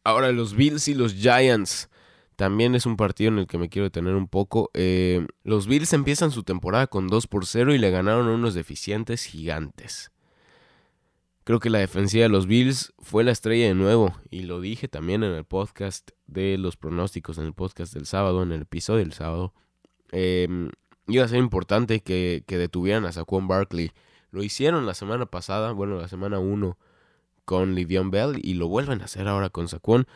Ahora 0.05 0.31
los 0.31 0.55
Bills 0.55 0.87
y 0.87 0.93
los 0.93 1.15
Giants. 1.15 1.89
También 2.39 2.73
es 2.73 2.85
un 2.85 2.95
partido 2.95 3.33
en 3.33 3.39
el 3.39 3.47
que 3.47 3.57
me 3.57 3.67
quiero 3.67 3.83
detener 3.83 4.15
un 4.15 4.29
poco. 4.29 4.71
Eh, 4.73 5.27
los 5.43 5.67
Bills 5.67 5.91
empiezan 5.91 6.31
su 6.31 6.43
temporada 6.43 6.87
con 6.87 7.09
2 7.09 7.27
por 7.27 7.45
0 7.45 7.73
y 7.73 7.77
le 7.77 7.91
ganaron 7.91 8.27
unos 8.27 8.53
deficientes 8.53 9.25
gigantes. 9.25 10.13
Creo 11.43 11.59
que 11.59 11.69
la 11.69 11.79
defensiva 11.79 12.23
de 12.23 12.29
los 12.29 12.47
Bills 12.47 12.93
fue 12.97 13.25
la 13.25 13.31
estrella 13.31 13.67
de 13.67 13.73
nuevo 13.73 14.15
y 14.29 14.43
lo 14.43 14.61
dije 14.61 14.87
también 14.87 15.25
en 15.25 15.33
el 15.33 15.43
podcast 15.43 16.11
de 16.27 16.57
los 16.57 16.77
pronósticos, 16.77 17.37
en 17.39 17.43
el 17.43 17.53
podcast 17.53 17.93
del 17.93 18.05
sábado, 18.05 18.41
en 18.41 18.53
el 18.53 18.61
episodio 18.61 18.99
del 18.99 19.11
sábado. 19.11 19.53
Em, 20.13 20.69
iba 21.07 21.25
a 21.25 21.27
ser 21.27 21.39
importante 21.39 21.99
que, 21.99 22.45
que 22.47 22.57
detuvieran 22.57 23.03
a 23.03 23.11
Saquon 23.11 23.49
Barkley. 23.49 23.91
Lo 24.31 24.43
hicieron 24.43 24.85
la 24.85 24.93
semana 24.93 25.25
pasada, 25.25 25.73
bueno, 25.73 25.97
la 25.97 26.07
semana 26.07 26.39
1 26.39 26.77
con 27.43 27.75
Livion 27.75 28.11
Bell 28.11 28.39
y 28.41 28.53
lo 28.53 28.69
vuelven 28.69 29.01
a 29.01 29.05
hacer 29.05 29.27
ahora 29.27 29.49
con 29.49 29.67
Saquon. 29.67 30.07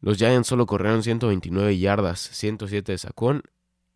Los 0.00 0.18
Giants 0.18 0.48
solo 0.48 0.66
corrieron 0.66 1.02
129 1.02 1.78
yardas, 1.78 2.20
107 2.20 2.92
de 2.92 2.98
Saquon 2.98 3.42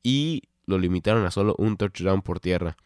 y 0.02 0.42
lo 0.66 0.78
limitaron 0.78 1.24
a 1.24 1.30
solo 1.30 1.54
un 1.58 1.76
touchdown 1.76 2.22
por 2.22 2.40
tierra. 2.40 2.76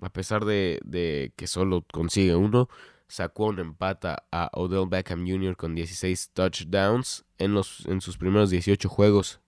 A 0.00 0.10
pesar 0.10 0.44
de, 0.44 1.32
que 1.36 1.46
solo 1.46 1.84
consigue 1.92 2.34
uno, 2.34 2.68
Saquon 3.06 3.58
empata 3.58 4.24
a 4.32 4.50
Odell 4.54 4.88
Beckham 4.88 5.26
Jr. 5.26 5.56
con 5.56 5.74
16 5.74 6.30
touchdowns 6.32 7.24
en, 7.38 7.54
los, 7.54 7.86
en 7.86 8.00
sus 8.00 8.16
primeros 8.16 8.50
18 8.50 8.88
juegos 8.88 9.40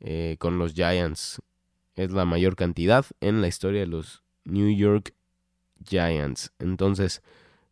eh, 0.00 0.36
con 0.38 0.58
los 0.58 0.74
Giants. 0.74 1.40
Es 1.94 2.10
la 2.12 2.24
mayor 2.24 2.56
cantidad 2.56 3.04
en 3.20 3.42
la 3.42 3.48
historia 3.48 3.80
de 3.80 3.86
los 3.86 4.22
New 4.44 4.74
York 4.74 5.14
Giants. 5.84 6.52
Entonces, 6.58 7.22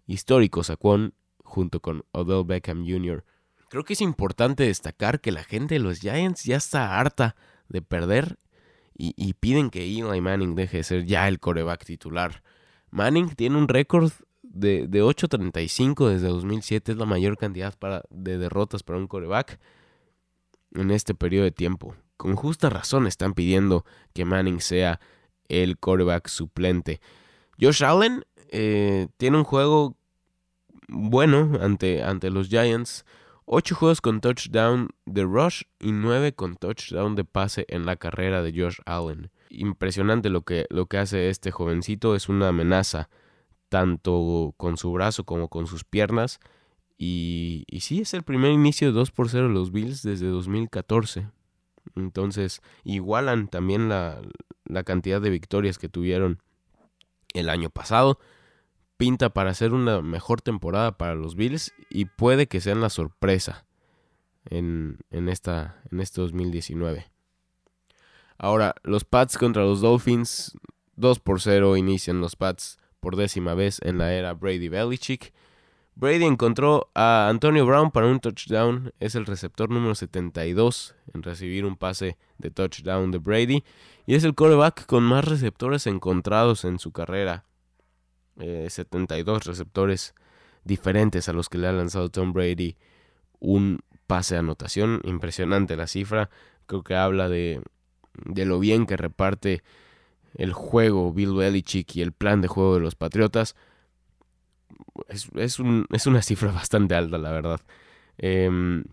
histórico 0.06 0.62
Saquon 0.62 1.14
junto 1.42 1.80
con 1.80 2.04
Odell 2.12 2.44
Beckham 2.44 2.86
Jr. 2.86 3.24
Creo 3.70 3.84
que 3.84 3.92
es 3.92 4.00
importante 4.00 4.64
destacar 4.64 5.20
que 5.20 5.30
la 5.30 5.44
gente 5.44 5.76
de 5.76 5.78
los 5.78 6.00
Giants 6.00 6.42
ya 6.42 6.56
está 6.56 6.98
harta 6.98 7.36
de 7.68 7.80
perder 7.80 8.36
y, 8.98 9.32
piden 9.34 9.70
que 9.70 9.84
Eli 9.84 10.20
Manning 10.20 10.56
deje 10.56 10.78
de 10.78 10.82
ser 10.82 11.06
ya 11.06 11.28
el 11.28 11.38
coreback 11.38 11.84
titular. 11.84 12.42
Manning 12.90 13.30
tiene 13.36 13.56
un 13.56 13.68
récord 13.68 14.10
de, 14.42 14.88
de 14.88 15.04
8.35 15.04 16.08
desde 16.08 16.26
2007, 16.26 16.92
es 16.92 16.98
la 16.98 17.06
mayor 17.06 17.38
cantidad 17.38 17.72
de 18.10 18.38
derrotas 18.38 18.82
para 18.82 18.98
un 18.98 19.06
coreback 19.06 19.60
en 20.74 20.90
este 20.90 21.14
periodo 21.14 21.44
de 21.44 21.52
tiempo. 21.52 21.94
Con 22.16 22.34
justa 22.34 22.70
razón 22.70 23.06
están 23.06 23.34
pidiendo 23.34 23.84
que 24.12 24.24
Manning 24.24 24.60
sea 24.60 24.98
el 25.48 25.78
coreback 25.78 26.26
suplente. 26.26 27.00
Josh 27.58 27.84
Allen 27.84 28.24
eh, 28.48 29.06
tiene 29.16 29.38
un 29.38 29.44
juego 29.44 29.96
bueno 30.88 31.52
ante, 31.62 32.02
ante 32.02 32.30
los 32.30 32.48
Giants. 32.48 33.04
8 33.52 33.74
juegos 33.74 34.00
con 34.00 34.20
touchdown 34.20 34.90
de 35.06 35.24
rush 35.24 35.62
y 35.80 35.90
9 35.90 36.34
con 36.34 36.54
touchdown 36.54 37.16
de 37.16 37.24
pase 37.24 37.66
en 37.68 37.84
la 37.84 37.96
carrera 37.96 38.42
de 38.44 38.52
Josh 38.52 38.78
Allen. 38.86 39.32
Impresionante 39.48 40.30
lo 40.30 40.42
que, 40.42 40.66
lo 40.70 40.86
que 40.86 40.98
hace 40.98 41.30
este 41.30 41.50
jovencito, 41.50 42.14
es 42.14 42.28
una 42.28 42.46
amenaza 42.46 43.10
tanto 43.68 44.54
con 44.56 44.76
su 44.76 44.92
brazo 44.92 45.24
como 45.24 45.48
con 45.48 45.66
sus 45.66 45.82
piernas. 45.82 46.38
Y, 46.96 47.64
y 47.66 47.80
sí, 47.80 48.02
es 48.02 48.14
el 48.14 48.22
primer 48.22 48.52
inicio 48.52 48.86
de 48.86 48.92
2 48.92 49.10
por 49.10 49.28
0 49.28 49.48
de 49.48 49.54
los 49.54 49.72
Bills 49.72 50.04
desde 50.04 50.28
2014. 50.28 51.26
Entonces, 51.96 52.62
igualan 52.84 53.48
también 53.48 53.88
la, 53.88 54.22
la 54.64 54.84
cantidad 54.84 55.20
de 55.20 55.30
victorias 55.30 55.76
que 55.78 55.88
tuvieron 55.88 56.40
el 57.34 57.48
año 57.48 57.68
pasado 57.68 58.20
pinta 59.00 59.30
para 59.30 59.54
ser 59.54 59.72
una 59.72 60.02
mejor 60.02 60.42
temporada 60.42 60.98
para 60.98 61.14
los 61.14 61.34
Bills 61.34 61.72
y 61.88 62.04
puede 62.04 62.48
que 62.48 62.60
sean 62.60 62.82
la 62.82 62.90
sorpresa 62.90 63.64
en, 64.44 64.98
esta, 65.10 65.80
en 65.90 66.00
este 66.00 66.20
2019. 66.20 67.10
Ahora, 68.36 68.74
los 68.82 69.06
Pats 69.06 69.38
contra 69.38 69.62
los 69.62 69.80
Dolphins, 69.80 70.54
2 70.96 71.18
por 71.20 71.40
0 71.40 71.78
inician 71.78 72.20
los 72.20 72.36
Pats 72.36 72.78
por 73.00 73.16
décima 73.16 73.54
vez 73.54 73.80
en 73.80 73.96
la 73.96 74.12
era 74.12 74.34
Brady 74.34 74.68
Belichick. 74.68 75.32
Brady 75.94 76.26
encontró 76.26 76.90
a 76.94 77.30
Antonio 77.30 77.64
Brown 77.64 77.90
para 77.90 78.06
un 78.06 78.20
touchdown, 78.20 78.92
es 79.00 79.14
el 79.14 79.24
receptor 79.24 79.70
número 79.70 79.94
72 79.94 80.94
en 81.14 81.22
recibir 81.22 81.64
un 81.64 81.76
pase 81.76 82.18
de 82.36 82.50
touchdown 82.50 83.12
de 83.12 83.18
Brady 83.18 83.64
y 84.04 84.14
es 84.14 84.24
el 84.24 84.34
coreback 84.34 84.84
con 84.84 85.04
más 85.04 85.24
receptores 85.24 85.86
encontrados 85.86 86.66
en 86.66 86.78
su 86.78 86.92
carrera 86.92 87.46
72 88.40 89.38
eh, 89.38 89.48
receptores 89.48 90.14
diferentes 90.64 91.28
a 91.28 91.32
los 91.32 91.48
que 91.48 91.58
le 91.58 91.68
ha 91.68 91.72
lanzado 91.72 92.10
Tom 92.10 92.32
Brady 92.32 92.76
un 93.38 93.80
pase 94.06 94.34
de 94.34 94.40
anotación. 94.40 95.00
Impresionante 95.04 95.76
la 95.76 95.86
cifra. 95.86 96.30
Creo 96.66 96.82
que 96.82 96.94
habla 96.94 97.28
de, 97.28 97.62
de 98.24 98.44
lo 98.44 98.58
bien 98.58 98.86
que 98.86 98.96
reparte 98.96 99.62
el 100.34 100.52
juego 100.52 101.12
Bill 101.12 101.34
Belichick 101.34 101.96
y 101.96 102.02
el 102.02 102.12
plan 102.12 102.40
de 102.40 102.48
juego 102.48 102.74
de 102.74 102.80
los 102.80 102.94
Patriotas. 102.94 103.56
Es, 105.08 105.28
es, 105.34 105.58
un, 105.58 105.86
es 105.90 106.06
una 106.06 106.22
cifra 106.22 106.52
bastante 106.52 106.94
alta, 106.94 107.18
la 107.18 107.32
verdad. 107.32 107.60
Em, 108.18 108.84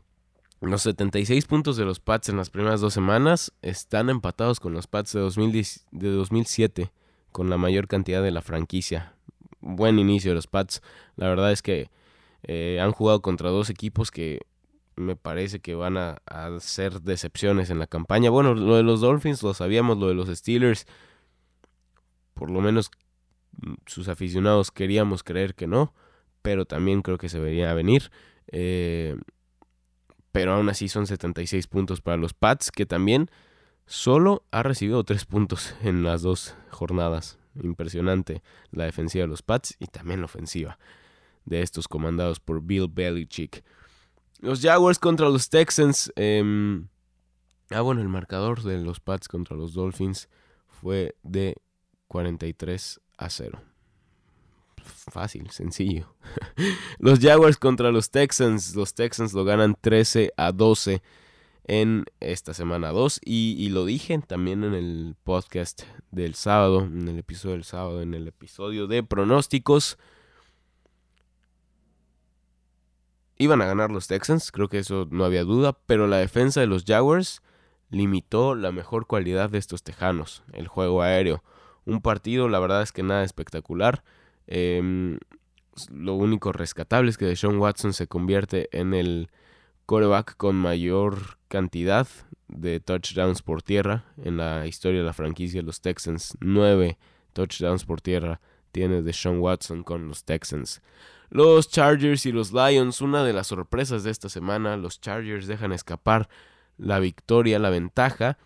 los 0.62 0.82
76 0.82 1.46
puntos 1.46 1.78
de 1.78 1.86
los 1.86 2.00
Pats 2.00 2.30
en 2.30 2.38
las 2.38 2.50
primeras 2.50 2.82
dos 2.82 2.94
semanas 2.94 3.54
están 3.62 4.10
empatados 4.10 4.60
con 4.60 4.74
los 4.74 4.88
Pats 4.88 5.14
de, 5.14 5.20
2010, 5.20 5.88
de 5.92 6.10
2007, 6.10 6.92
con 7.32 7.50
la 7.50 7.58
mayor 7.58 7.88
cantidad 7.88 8.24
de 8.24 8.32
la 8.32 8.42
franquicia 8.42 9.17
buen 9.62 10.00
inicio 10.00 10.32
de 10.32 10.36
los 10.36 10.48
Pats. 10.48 10.82
La 11.16 11.28
verdad 11.28 11.52
es 11.52 11.62
que 11.62 11.90
eh, 12.44 12.80
han 12.82 12.92
jugado 12.92 13.22
contra 13.22 13.50
dos 13.50 13.70
equipos 13.70 14.12
que 14.12 14.40
me 14.96 15.16
parece 15.16 15.60
que 15.60 15.76
van 15.76 15.98
a, 15.98 16.18
ser 16.60 17.02
decepciones 17.02 17.70
en 17.70 17.80
la 17.80 17.88
campaña. 17.88 18.30
Bueno, 18.30 18.56
lo 18.56 18.76
de 18.76 18.84
los 18.84 19.02
Dolphins 19.02 19.44
lo 19.44 19.54
sabíamos, 19.54 19.98
lo 19.98 20.08
de 20.08 20.16
los 20.16 20.30
Steelers, 20.30 20.88
por 22.34 22.50
lo 22.50 22.62
menos 22.62 22.90
mm, 23.62 23.74
sus 23.86 24.08
aficionados 24.08 24.72
queríamos 24.72 25.24
creer 25.24 25.54
que 25.56 25.68
no, 25.68 25.94
pero 26.42 26.66
también 26.66 27.02
creo 27.02 27.18
que 27.18 27.30
se 27.30 27.40
vería 27.40 27.74
venir. 27.74 28.12
Eh, 28.48 29.16
pero 30.32 30.54
aún 30.54 30.70
así 30.70 30.88
son 30.88 31.08
76 31.08 31.68
puntos 31.68 32.02
para 32.02 32.18
los 32.18 32.34
Pats, 32.34 32.72
que 32.72 32.86
también 32.86 33.30
solo 33.86 34.44
ha 34.52 34.64
recibido 34.64 35.04
3 35.04 35.26
puntos 35.26 35.76
en 35.84 36.04
las 36.04 36.22
dos 36.22 36.56
jornadas. 36.70 37.40
Impresionante 37.64 38.44
la 38.72 38.86
defensiva 38.86 39.24
de 39.24 39.28
los 39.28 39.42
Pats 39.42 39.76
y 39.80 39.88
también 39.88 40.20
la 40.22 40.26
ofensiva 40.26 40.78
de 41.46 41.62
estos 41.62 41.88
comandados 41.88 42.40
por 42.40 42.62
Bill 42.62 42.88
Belichick. 42.90 43.64
Los 44.40 44.62
Jaguars 44.62 45.00
contra 45.00 45.30
los 45.30 45.50
Texans. 45.50 46.12
Em, 46.16 46.88
ah, 47.72 47.82
bueno, 47.82 48.02
el 48.02 48.10
marcador 48.10 48.62
de 48.64 48.80
los 48.82 49.00
Pats 49.00 49.28
contra 49.28 49.56
los 49.56 49.74
Dolphins 49.74 50.30
fue 50.68 51.16
de 51.24 51.56
43 52.08 53.02
a 53.18 53.30
0. 53.30 53.62
Fácil, 55.12 55.50
sencillo. 55.50 56.14
los 57.00 57.20
Jaguars 57.20 57.58
contra 57.58 57.92
los 57.92 58.12
Texans. 58.12 58.76
Los 58.76 58.94
Texans 58.94 59.34
lo 59.34 59.44
ganan 59.44 59.76
13 59.80 60.34
a 60.38 60.52
12 60.52 61.02
en 61.68 62.06
esta 62.22 62.54
semana 62.54 62.92
2 62.92 63.20
y, 63.24 63.70
lo 63.70 63.86
dije 63.86 64.18
también 64.26 64.64
en 64.64 64.74
el 64.74 65.16
podcast 65.24 65.84
del 66.12 66.34
sábado, 66.34 66.80
en 66.82 67.08
el 67.10 67.20
episodio 67.20 67.56
del 67.56 67.66
sábado, 67.66 68.02
en 68.02 68.14
el 68.14 68.28
episodio 68.28 68.88
de 68.88 69.04
pronósticos. 69.04 69.98
Iban 73.38 73.62
a 73.62 73.66
ganar 73.66 73.92
los 73.92 74.08
Texans, 74.08 74.52
creo 74.52 74.70
que 74.70 74.80
eso 74.80 75.08
no 75.12 75.26
había 75.26 75.44
duda, 75.44 75.78
pero 75.86 76.08
la 76.08 76.18
defensa 76.18 76.62
de 76.62 76.68
los 76.68 76.86
Jaguars 76.86 77.44
limitó 77.90 78.56
la 78.56 78.72
mejor 78.72 79.06
cualidad 79.06 79.50
de 79.50 79.60
estos 79.60 79.84
tejanos, 79.84 80.44
el 80.54 80.68
juego 80.68 81.02
aéreo. 81.02 81.44
Un 81.86 82.02
partido, 82.02 82.48
la 82.48 82.60
verdad 82.60 82.82
es 82.82 82.92
que 82.92 83.04
nada 83.04 83.24
espectacular. 83.24 84.04
Em, 84.48 85.20
lo 85.92 86.16
único 86.16 86.52
rescatable 86.54 87.10
es 87.10 87.18
que 87.18 87.26
Deshaun 87.26 87.60
Watson 87.60 87.94
se 87.94 88.08
convierte 88.08 88.70
en 88.72 88.94
el 88.94 89.30
coreback 89.86 90.36
con 90.36 90.56
mayor 90.56 91.37
cantidad 91.48 92.08
de 92.48 92.80
touchdowns 92.80 93.42
por 93.42 93.62
tierra 93.62 94.06
en 94.24 94.38
la 94.38 94.68
historia 94.68 95.00
de 95.00 95.06
la 95.06 95.14
franquicia 95.14 95.62
de 95.62 95.66
los 95.66 95.82
Texans. 95.82 96.38
Nueve 96.40 96.98
touchdowns 97.34 97.86
por 97.86 98.02
tierra 98.02 98.40
tiene 98.72 99.02
de 99.02 99.14
Sean 99.14 99.40
Watson 99.40 99.84
con 99.84 100.08
los 100.08 100.24
Texans. 100.24 100.82
Los 101.30 101.70
Chargers 101.70 102.26
y 102.26 102.32
los 102.32 102.54
Lions, 102.54 103.02
una 103.02 103.24
de 103.24 103.34
las 103.34 103.48
sorpresas 103.48 104.04
de 104.04 104.12
esta 104.12 104.30
semana, 104.30 104.78
los 104.78 105.02
Chargers 105.02 105.48
dejan 105.48 105.74
escapar 105.74 106.30
la 106.78 107.00
victoria, 107.00 107.60
la 107.60 107.70
ventaja, 107.70 108.38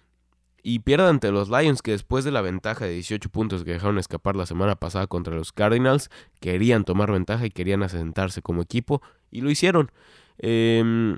y 0.63 0.79
pierden 0.79 1.07
ante 1.07 1.31
los 1.31 1.49
Lions 1.49 1.81
que 1.81 1.91
después 1.91 2.23
de 2.23 2.31
la 2.31 2.41
ventaja 2.41 2.85
de 2.85 2.93
18 2.93 3.29
puntos 3.29 3.63
que 3.63 3.71
dejaron 3.71 3.97
escapar 3.97 4.35
la 4.35 4.45
semana 4.45 4.75
pasada 4.75 5.07
contra 5.07 5.35
los 5.35 5.51
Cardinals, 5.51 6.09
querían 6.39 6.83
tomar 6.83 7.11
ventaja 7.11 7.45
y 7.45 7.51
querían 7.51 7.83
asentarse 7.83 8.41
como 8.41 8.61
equipo, 8.61 9.01
y 9.31 9.41
lo 9.41 9.51
hicieron. 9.51 9.91
Eh, 10.39 11.17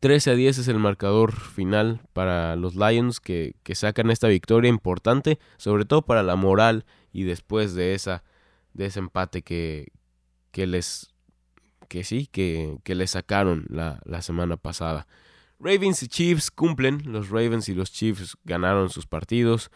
13 0.00 0.30
a 0.30 0.34
10 0.34 0.58
es 0.58 0.68
el 0.68 0.78
marcador 0.78 1.32
final 1.32 2.00
para 2.12 2.56
los 2.56 2.74
Lions 2.74 3.20
que, 3.20 3.54
sacan 3.74 4.10
esta 4.10 4.28
victoria 4.28 4.68
importante, 4.68 5.38
sobre 5.56 5.84
todo 5.84 6.02
para 6.02 6.22
la 6.22 6.36
moral 6.36 6.84
y 7.12 7.24
después 7.24 7.74
de, 7.74 7.94
esa, 7.94 8.24
de 8.74 8.86
ese 8.86 8.98
empate 8.98 9.42
que, 9.42 9.88
que 10.50 10.66
les 10.66 11.12
que 11.88 12.04
sí, 12.04 12.26
que, 12.30 12.76
que 12.84 12.94
les 12.94 13.12
sacaron 13.12 13.64
la, 13.70 14.00
la 14.04 14.20
semana 14.20 14.58
pasada. 14.58 15.06
Ravens 15.58 16.02
y 16.02 16.08
Chiefs 16.08 16.50
cumplen, 16.50 17.02
los 17.06 17.30
Ravens 17.30 17.68
y 17.68 17.74
los 17.74 17.90
Chiefs 17.90 18.36
ganaron 18.44 18.90
sus 18.90 19.06
partidos. 19.06 19.70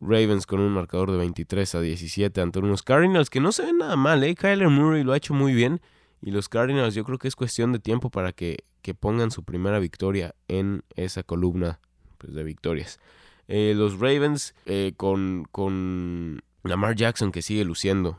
Ravens 0.00 0.46
con 0.46 0.60
un 0.60 0.72
marcador 0.72 1.10
de 1.10 1.18
23 1.18 1.74
a 1.74 1.80
17 1.80 2.40
ante 2.40 2.60
unos 2.60 2.82
Cardinals 2.82 3.28
que 3.28 3.40
no 3.40 3.52
se 3.52 3.64
ven 3.64 3.78
nada 3.78 3.96
mal, 3.96 4.22
¿eh? 4.24 4.34
Kyler 4.34 4.68
Murray 4.68 5.02
lo 5.02 5.12
ha 5.12 5.16
hecho 5.16 5.34
muy 5.34 5.52
bien 5.52 5.80
y 6.22 6.30
los 6.30 6.48
Cardinals 6.48 6.94
yo 6.94 7.04
creo 7.04 7.18
que 7.18 7.28
es 7.28 7.36
cuestión 7.36 7.72
de 7.72 7.80
tiempo 7.80 8.08
para 8.08 8.32
que, 8.32 8.58
pongan 8.98 9.30
su 9.30 9.44
primera 9.44 9.78
victoria 9.78 10.34
en 10.48 10.82
esa 10.96 11.22
columna 11.22 11.80
pues, 12.18 12.32
de 12.32 12.44
victorias. 12.44 13.00
Eh, 13.48 13.74
los 13.76 13.98
Ravens 13.98 14.54
eh, 14.66 14.92
con, 14.96 15.46
con 15.50 16.42
Lamar 16.62 16.94
Jackson 16.94 17.32
que 17.32 17.42
sigue 17.42 17.64
luciendo. 17.64 18.18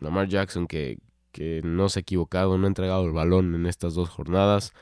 Lamar 0.00 0.28
Jackson 0.28 0.66
que, 0.66 0.98
que 1.30 1.62
no 1.64 1.88
se 1.88 2.00
ha 2.00 2.02
equivocado, 2.02 2.58
no 2.58 2.64
ha 2.64 2.68
entregado 2.68 3.04
el 3.06 3.12
balón 3.12 3.54
en 3.54 3.66
estas 3.66 3.94
dos 3.94 4.08
jornadas 4.08 4.72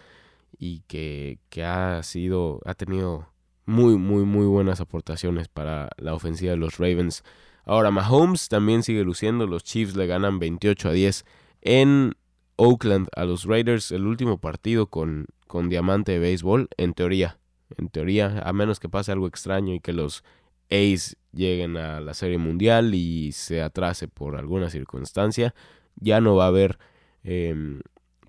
y 0.59 0.81
que, 0.89 1.39
que 1.51 1.65
ha 1.65 2.03
sido, 2.03 2.61
ha 2.65 2.75
tenido 2.75 3.29
muy, 3.67 3.97
muy, 3.97 4.25
muy 4.25 4.47
buenas 4.47 4.81
aportaciones 4.81 5.49
para 5.49 5.91
la 5.99 6.15
ofensiva 6.15 6.53
de 6.53 6.59
los 6.59 6.79
Ravens. 6.79 7.23
Ahora, 7.65 7.91
Mahomes 7.91 8.49
también 8.49 8.83
sigue 8.83 9.05
luciendo. 9.05 9.47
Los 9.47 9.63
Chiefs 9.65 9.95
le 9.95 10.07
ganan 10.07 10.39
28 10.39 10.89
a 10.89 10.93
10 10.93 11.25
en 11.63 12.15
Oakland 12.65 13.09
a 13.17 13.25
los 13.25 13.45
Raiders. 13.45 13.91
El 13.91 14.07
último 14.07 14.39
partido 14.39 14.87
con, 14.87 15.27
con 15.49 15.69
diamante 15.69 16.13
de 16.13 16.21
béisbol, 16.21 16.69
en 16.77 16.95
teoría. 16.95 17.41
En 17.77 17.89
teoría, 17.89 18.41
a 18.45 18.53
menos 18.53 18.79
que 18.79 18.89
pase 18.89 19.11
algo 19.11 19.27
extraño 19.27 19.75
y 19.75 19.81
que 19.81 19.93
los 19.93 20.23
A's 20.71 21.17
lleguen 21.33 21.77
a 21.77 22.01
la 22.01 22.15
Serie 22.15 22.39
Mundial 22.39 22.95
y 22.95 23.33
se 23.33 23.63
atrase 23.63 24.07
por 24.07 24.37
alguna 24.37 24.71
circunstancia, 24.71 25.57
ya 25.97 26.21
no 26.21 26.37
va 26.37 26.45
a 26.45 26.49
haber 26.49 26.79
em, 27.25 27.81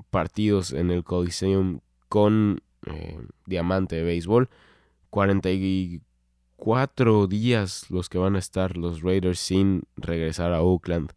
partidos 0.10 0.74
en 0.74 0.90
el 0.90 1.04
Coliseum 1.04 1.82
con 2.10 2.64
eh, 2.88 3.20
diamante 3.46 3.98
de 3.98 4.04
béisbol. 4.04 4.50
44 5.12 7.28
días 7.28 7.86
los 7.92 8.10
que 8.10 8.18
van 8.18 8.36
a 8.36 8.40
estar 8.40 8.78
los 8.78 9.04
Raiders 9.04 9.38
sin 9.38 9.84
regresar 9.96 10.54
a 10.54 10.64
Oakland. 10.64 11.14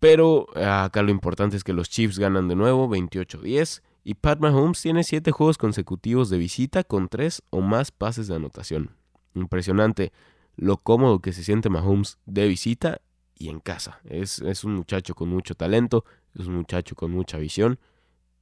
Pero 0.00 0.46
acá 0.56 1.02
lo 1.02 1.10
importante 1.10 1.56
es 1.56 1.64
que 1.64 1.72
los 1.72 1.90
Chiefs 1.90 2.18
ganan 2.18 2.48
de 2.48 2.56
nuevo 2.56 2.88
28-10 2.88 3.82
y 4.04 4.14
Pat 4.14 4.38
Mahomes 4.40 4.80
tiene 4.80 5.02
7 5.02 5.30
juegos 5.32 5.58
consecutivos 5.58 6.30
de 6.30 6.38
visita 6.38 6.84
con 6.84 7.08
3 7.08 7.42
o 7.50 7.60
más 7.60 7.90
pases 7.90 8.28
de 8.28 8.36
anotación. 8.36 8.90
Impresionante 9.34 10.12
lo 10.56 10.78
cómodo 10.78 11.20
que 11.20 11.32
se 11.32 11.44
siente 11.44 11.68
Mahomes 11.68 12.18
de 12.26 12.48
visita 12.48 13.00
y 13.36 13.48
en 13.48 13.60
casa. 13.60 14.00
Es, 14.04 14.40
es 14.40 14.64
un 14.64 14.74
muchacho 14.74 15.14
con 15.14 15.28
mucho 15.28 15.54
talento, 15.54 16.04
es 16.34 16.46
un 16.46 16.56
muchacho 16.56 16.94
con 16.94 17.10
mucha 17.10 17.38
visión 17.38 17.78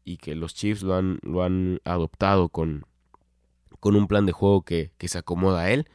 y 0.04 0.18
que 0.18 0.34
los 0.34 0.54
Chiefs 0.54 0.82
lo 0.82 0.94
han, 0.94 1.18
lo 1.22 1.42
han 1.42 1.80
adoptado 1.84 2.48
con, 2.48 2.86
con 3.80 3.96
un 3.96 4.06
plan 4.06 4.24
de 4.24 4.32
juego 4.32 4.62
que, 4.62 4.92
se 5.00 5.18
acomoda 5.18 5.62
a 5.62 5.70
él 5.70 5.88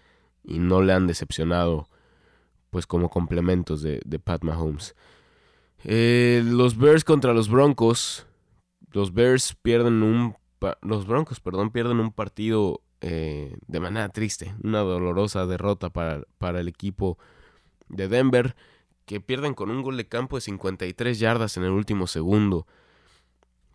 y 0.44 0.60
no 0.60 0.82
le 0.82 0.94
han 0.94 1.08
decepcionado 1.08 1.88
pues 2.70 2.86
como 2.88 3.10
complementos 3.10 3.82
de, 3.82 4.00
Pat 4.24 4.44
Mahomes. 4.44 4.96
Eh, 5.84 6.44
los 6.46 6.78
Bears 6.78 7.04
contra 7.04 7.34
los 7.34 7.50
Broncos. 7.50 8.28
Los 8.92 9.14
Bears 9.14 9.56
pierden 9.62 10.04
un... 10.04 10.36
Los 10.82 11.08
Broncos, 11.08 11.40
perdón, 11.40 11.72
pierden 11.72 12.00
un 12.00 12.12
partido 12.12 12.82
eh, 13.02 13.58
de 13.68 13.80
manera 13.80 14.10
triste. 14.10 14.54
Una 14.64 14.80
dolorosa 14.80 15.46
derrota 15.46 15.90
para, 15.90 16.24
para 16.38 16.60
el 16.60 16.68
equipo 16.68 17.18
de 17.90 18.08
Denver. 18.08 18.56
Que 19.06 19.20
pierden 19.20 19.54
con 19.54 19.72
un 19.72 19.82
gol 19.82 19.98
de 19.98 20.08
campo 20.08 20.38
de 20.38 20.42
53 20.42 21.20
yardas 21.20 21.58
en 21.58 21.64
el 21.64 21.72
último 21.72 22.08
segundo. 22.08 22.68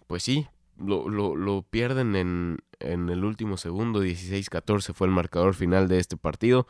Pues 0.06 0.22
sí, 0.22 0.46
lo, 0.78 1.08
lo, 1.08 1.62
pierden 1.62 2.16
en, 2.16 2.58
en, 2.80 3.08
el 3.08 3.24
último 3.24 3.56
segundo, 3.56 4.04
16-14 4.04 4.92
fue 4.94 5.06
el 5.06 5.12
marcador 5.12 5.54
final 5.54 5.88
de 5.88 5.98
este 5.98 6.16
partido. 6.16 6.66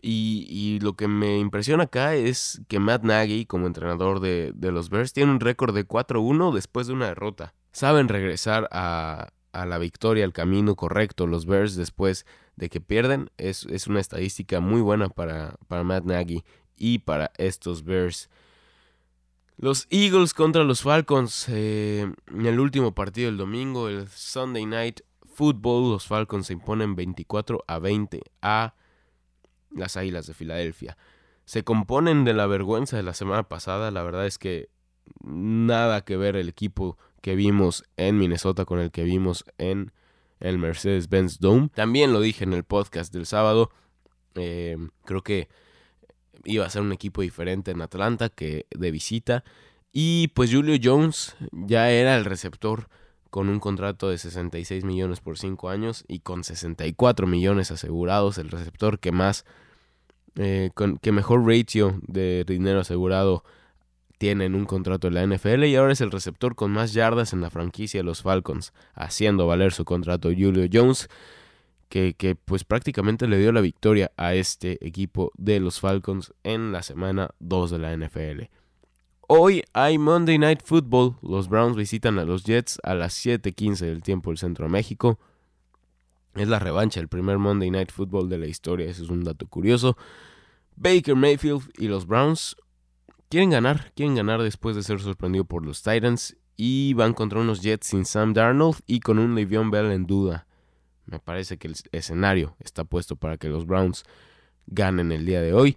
Y, 0.00 0.78
lo 0.80 0.94
que 0.94 1.08
me 1.08 1.38
impresiona 1.38 1.84
acá 1.84 2.14
es 2.14 2.60
que 2.68 2.78
Matt 2.78 3.02
Nagy, 3.02 3.46
como 3.46 3.66
entrenador 3.66 4.20
de, 4.20 4.52
de 4.54 4.70
los 4.70 4.90
Bears, 4.90 5.12
tiene 5.12 5.32
un 5.32 5.40
récord 5.40 5.74
de 5.74 5.86
4-1 5.86 6.54
después 6.54 6.86
de 6.86 6.92
una 6.92 7.06
derrota. 7.06 7.54
Saben 7.72 8.08
regresar 8.08 8.68
a, 8.70 9.32
a, 9.52 9.66
la 9.66 9.78
victoria, 9.78 10.24
al 10.24 10.32
camino 10.32 10.76
correcto 10.76 11.26
los 11.26 11.46
Bears 11.46 11.74
después 11.74 12.26
de 12.56 12.68
que 12.68 12.80
pierden. 12.80 13.30
Es, 13.38 13.66
es 13.66 13.86
una 13.88 14.00
estadística 14.00 14.60
muy 14.60 14.80
buena 14.80 15.08
para, 15.08 15.56
para 15.66 15.82
Matt 15.82 16.04
Nagy 16.04 16.44
y 16.76 17.00
para 17.00 17.32
estos 17.36 17.84
Bears. 17.84 18.30
Los 19.56 19.88
Eagles 19.90 20.34
contra 20.34 20.62
los 20.62 20.82
Falcons 20.82 21.46
eh, 21.48 22.12
en 22.28 22.46
el 22.46 22.60
último 22.60 22.94
partido 22.94 23.26
del 23.26 23.38
domingo, 23.38 23.88
el 23.88 24.06
Sunday 24.08 24.64
Night 24.64 25.00
Football, 25.34 25.90
los 25.90 26.06
Falcons 26.06 26.46
se 26.46 26.52
imponen 26.52 26.94
24 26.94 27.64
a 27.66 27.78
20 27.80 28.22
a 28.40 28.74
las 29.70 29.96
Águilas 29.96 30.26
de 30.26 30.34
Filadelfia. 30.34 30.96
Se 31.44 31.64
componen 31.64 32.24
de 32.24 32.34
la 32.34 32.46
vergüenza 32.46 32.96
de 32.96 33.02
la 33.02 33.14
semana 33.14 33.48
pasada, 33.48 33.90
la 33.90 34.02
verdad 34.02 34.26
es 34.26 34.38
que 34.38 34.68
nada 35.22 36.04
que 36.04 36.16
ver 36.16 36.36
el 36.36 36.48
equipo 36.48 36.98
que 37.22 37.34
vimos 37.34 37.84
en 37.96 38.18
Minnesota 38.18 38.64
con 38.64 38.78
el 38.78 38.90
que 38.90 39.04
vimos 39.04 39.44
en 39.56 39.92
el 40.40 40.58
Mercedes-Benz 40.58 41.40
Dome. 41.40 41.70
También 41.74 42.12
lo 42.12 42.20
dije 42.20 42.44
en 42.44 42.52
el 42.52 42.64
podcast 42.64 43.12
del 43.12 43.26
sábado, 43.26 43.70
eh, 44.34 44.76
creo 45.04 45.22
que 45.22 45.48
iba 46.44 46.64
a 46.64 46.70
ser 46.70 46.82
un 46.82 46.92
equipo 46.92 47.22
diferente 47.22 47.70
en 47.70 47.82
Atlanta 47.82 48.28
que 48.28 48.66
de 48.70 48.90
visita. 48.90 49.44
Y 49.92 50.28
pues 50.28 50.52
Julio 50.52 50.78
Jones 50.82 51.36
ya 51.50 51.90
era 51.90 52.16
el 52.16 52.24
receptor 52.24 52.88
con 53.30 53.48
un 53.48 53.60
contrato 53.60 54.08
de 54.08 54.18
66 54.18 54.84
millones 54.84 55.20
por 55.20 55.38
5 55.38 55.68
años 55.68 56.04
y 56.08 56.20
con 56.20 56.44
64 56.44 57.26
millones 57.26 57.70
asegurados, 57.70 58.38
el 58.38 58.50
receptor 58.50 58.98
que 58.98 59.12
más, 59.12 59.44
eh, 60.36 60.70
que 61.02 61.12
mejor 61.12 61.46
ratio 61.46 61.98
de 62.06 62.44
dinero 62.46 62.80
asegurado 62.80 63.44
tiene 64.18 64.46
en 64.46 64.54
un 64.54 64.64
contrato 64.64 65.08
de 65.08 65.14
la 65.14 65.22
NFL 65.22 65.64
y 65.64 65.76
ahora 65.76 65.92
es 65.92 66.00
el 66.00 66.10
receptor 66.10 66.54
con 66.56 66.72
más 66.72 66.92
yardas 66.92 67.32
en 67.32 67.40
la 67.40 67.50
franquicia 67.50 68.00
de 68.00 68.04
los 68.04 68.22
Falcons, 68.22 68.72
haciendo 68.94 69.46
valer 69.46 69.72
su 69.72 69.84
contrato 69.84 70.30
Julio 70.30 70.68
Jones 70.70 71.08
que, 71.88 72.36
pues 72.44 72.64
prácticamente 72.64 73.26
le 73.26 73.38
dio 73.38 73.52
la 73.52 73.60
victoria 73.60 74.12
a 74.16 74.34
este 74.34 74.84
equipo 74.86 75.32
de 75.36 75.60
los 75.60 75.80
Falcons 75.80 76.34
en 76.44 76.72
la 76.72 76.82
semana 76.82 77.30
2 77.38 77.70
de 77.70 77.78
la 77.78 77.96
NFL. 77.96 78.42
Hoy 79.30 79.62
hay 79.74 79.98
Monday 79.98 80.38
Night 80.38 80.62
Football. 80.64 81.18
Los 81.20 81.50
Browns 81.50 81.76
visitan 81.76 82.18
a 82.18 82.24
los 82.24 82.44
Jets 82.44 82.80
a 82.82 82.94
las 82.94 83.12
7:15 83.12 83.84
del 83.84 84.02
tiempo 84.02 84.30
del 84.30 84.38
centro 84.38 84.64
de 84.64 84.72
México. 84.72 85.18
Es 86.34 86.48
la 86.48 86.58
revancha, 86.58 86.98
el 86.98 87.08
primer 87.08 87.36
Monday 87.36 87.70
Night 87.70 87.92
Football 87.92 88.30
de 88.30 88.38
la 88.38 88.46
historia. 88.46 88.88
Ese 88.88 89.02
es 89.02 89.10
un 89.10 89.24
dato 89.24 89.46
curioso. 89.46 89.98
Baker 90.76 91.14
Mayfield 91.14 91.70
y 91.76 91.88
los 91.88 92.06
Browns 92.06 92.56
quieren 93.28 93.50
ganar. 93.50 93.92
Quieren 93.94 94.14
ganar 94.14 94.40
después 94.40 94.74
de 94.76 94.82
ser 94.82 94.98
sorprendido 94.98 95.44
por 95.44 95.62
los 95.62 95.82
Titans. 95.82 96.34
Y 96.56 96.94
van 96.94 97.12
contra 97.12 97.38
unos 97.38 97.60
Jets 97.60 97.86
sin 97.86 98.06
Sam 98.06 98.32
Darnold 98.32 98.78
y 98.86 99.00
con 99.00 99.18
un 99.18 99.34
Le'Veon 99.34 99.70
Bell 99.70 99.92
en 99.92 100.06
duda. 100.06 100.46
Me 101.04 101.18
parece 101.18 101.58
que 101.58 101.68
el 101.68 101.76
escenario 101.92 102.56
está 102.60 102.84
puesto 102.84 103.14
para 103.14 103.36
que 103.36 103.50
los 103.50 103.66
Browns 103.66 104.04
ganen 104.68 105.12
el 105.12 105.26
día 105.26 105.42
de 105.42 105.52
hoy. 105.52 105.76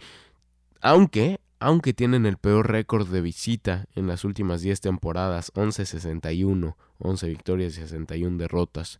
Aunque, 0.79 1.41
aunque 1.62 1.93
tienen 1.93 2.26
el 2.26 2.38
peor 2.38 2.71
récord 2.71 3.08
de 3.08 3.21
visita 3.21 3.86
en 3.93 4.08
las 4.08 4.26
últimas 4.26 4.62
10 4.62 4.82
temporadas, 4.82 5.54
11-61, 5.54 6.76
11 6.97 7.28
victorias 7.28 7.74
y 7.74 7.82
61 7.82 8.38
derrotas. 8.38 9.00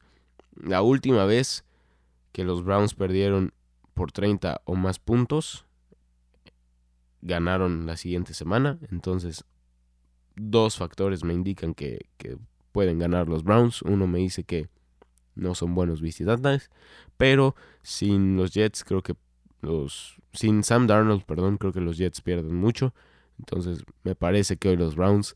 La 0.56 0.84
última 0.84 1.26
vez 1.26 1.66
que 2.32 2.44
los 2.44 2.64
Browns 2.64 2.94
perdieron 2.94 3.52
por 3.96 4.12
30 4.12 4.62
o 4.66 4.76
más 4.76 5.00
puntos, 5.00 5.66
ganaron 7.24 7.88
la 7.88 7.98
siguiente 7.98 8.36
semana. 8.36 8.78
Entonces, 8.92 9.44
dos 10.36 10.78
factores 10.78 11.24
me 11.24 11.34
indican 11.34 11.74
que, 11.74 12.10
que 12.18 12.38
pueden 12.72 13.00
ganar 13.00 13.28
los 13.28 13.44
Browns. 13.44 13.82
Uno 13.82 14.06
me 14.06 14.20
dice 14.20 14.44
que 14.44 14.70
no 15.34 15.56
son 15.56 15.74
buenos 15.74 16.00
visitantes, 16.00 16.70
pero 17.18 17.56
sin 17.82 18.38
los 18.38 18.54
Jets 18.54 18.84
creo 18.84 19.02
que 19.02 19.16
los 19.62 20.18
sin 20.34 20.64
Sam 20.64 20.88
Darnold, 20.88 21.24
perdón, 21.24 21.58
creo 21.58 21.74
que 21.74 21.82
los 21.82 21.98
Jets 21.98 22.22
pierden 22.22 22.56
mucho. 22.56 22.94
Entonces, 23.40 23.84
me 24.04 24.16
parece 24.16 24.58
que 24.58 24.70
hoy 24.70 24.78
los 24.78 24.96
Browns 24.96 25.36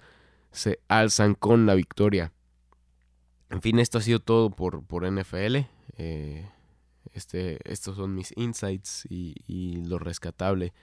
se 0.51 0.79
alzan 0.87 1.35
con 1.35 1.65
la 1.65 1.75
victoria. 1.75 2.31
En 3.49 3.61
fin, 3.61 3.79
esto 3.79 3.97
ha 3.97 4.01
sido 4.01 4.19
todo 4.19 4.51
por, 4.51 4.83
por 4.83 5.09
NFL. 5.09 5.57
Eh, 5.97 6.49
este, 7.13 7.59
estos 7.71 7.95
son 7.97 8.15
mis 8.15 8.33
insights 8.35 9.05
y, 9.09 9.83
lo 9.85 9.99
rescatable 9.99 10.73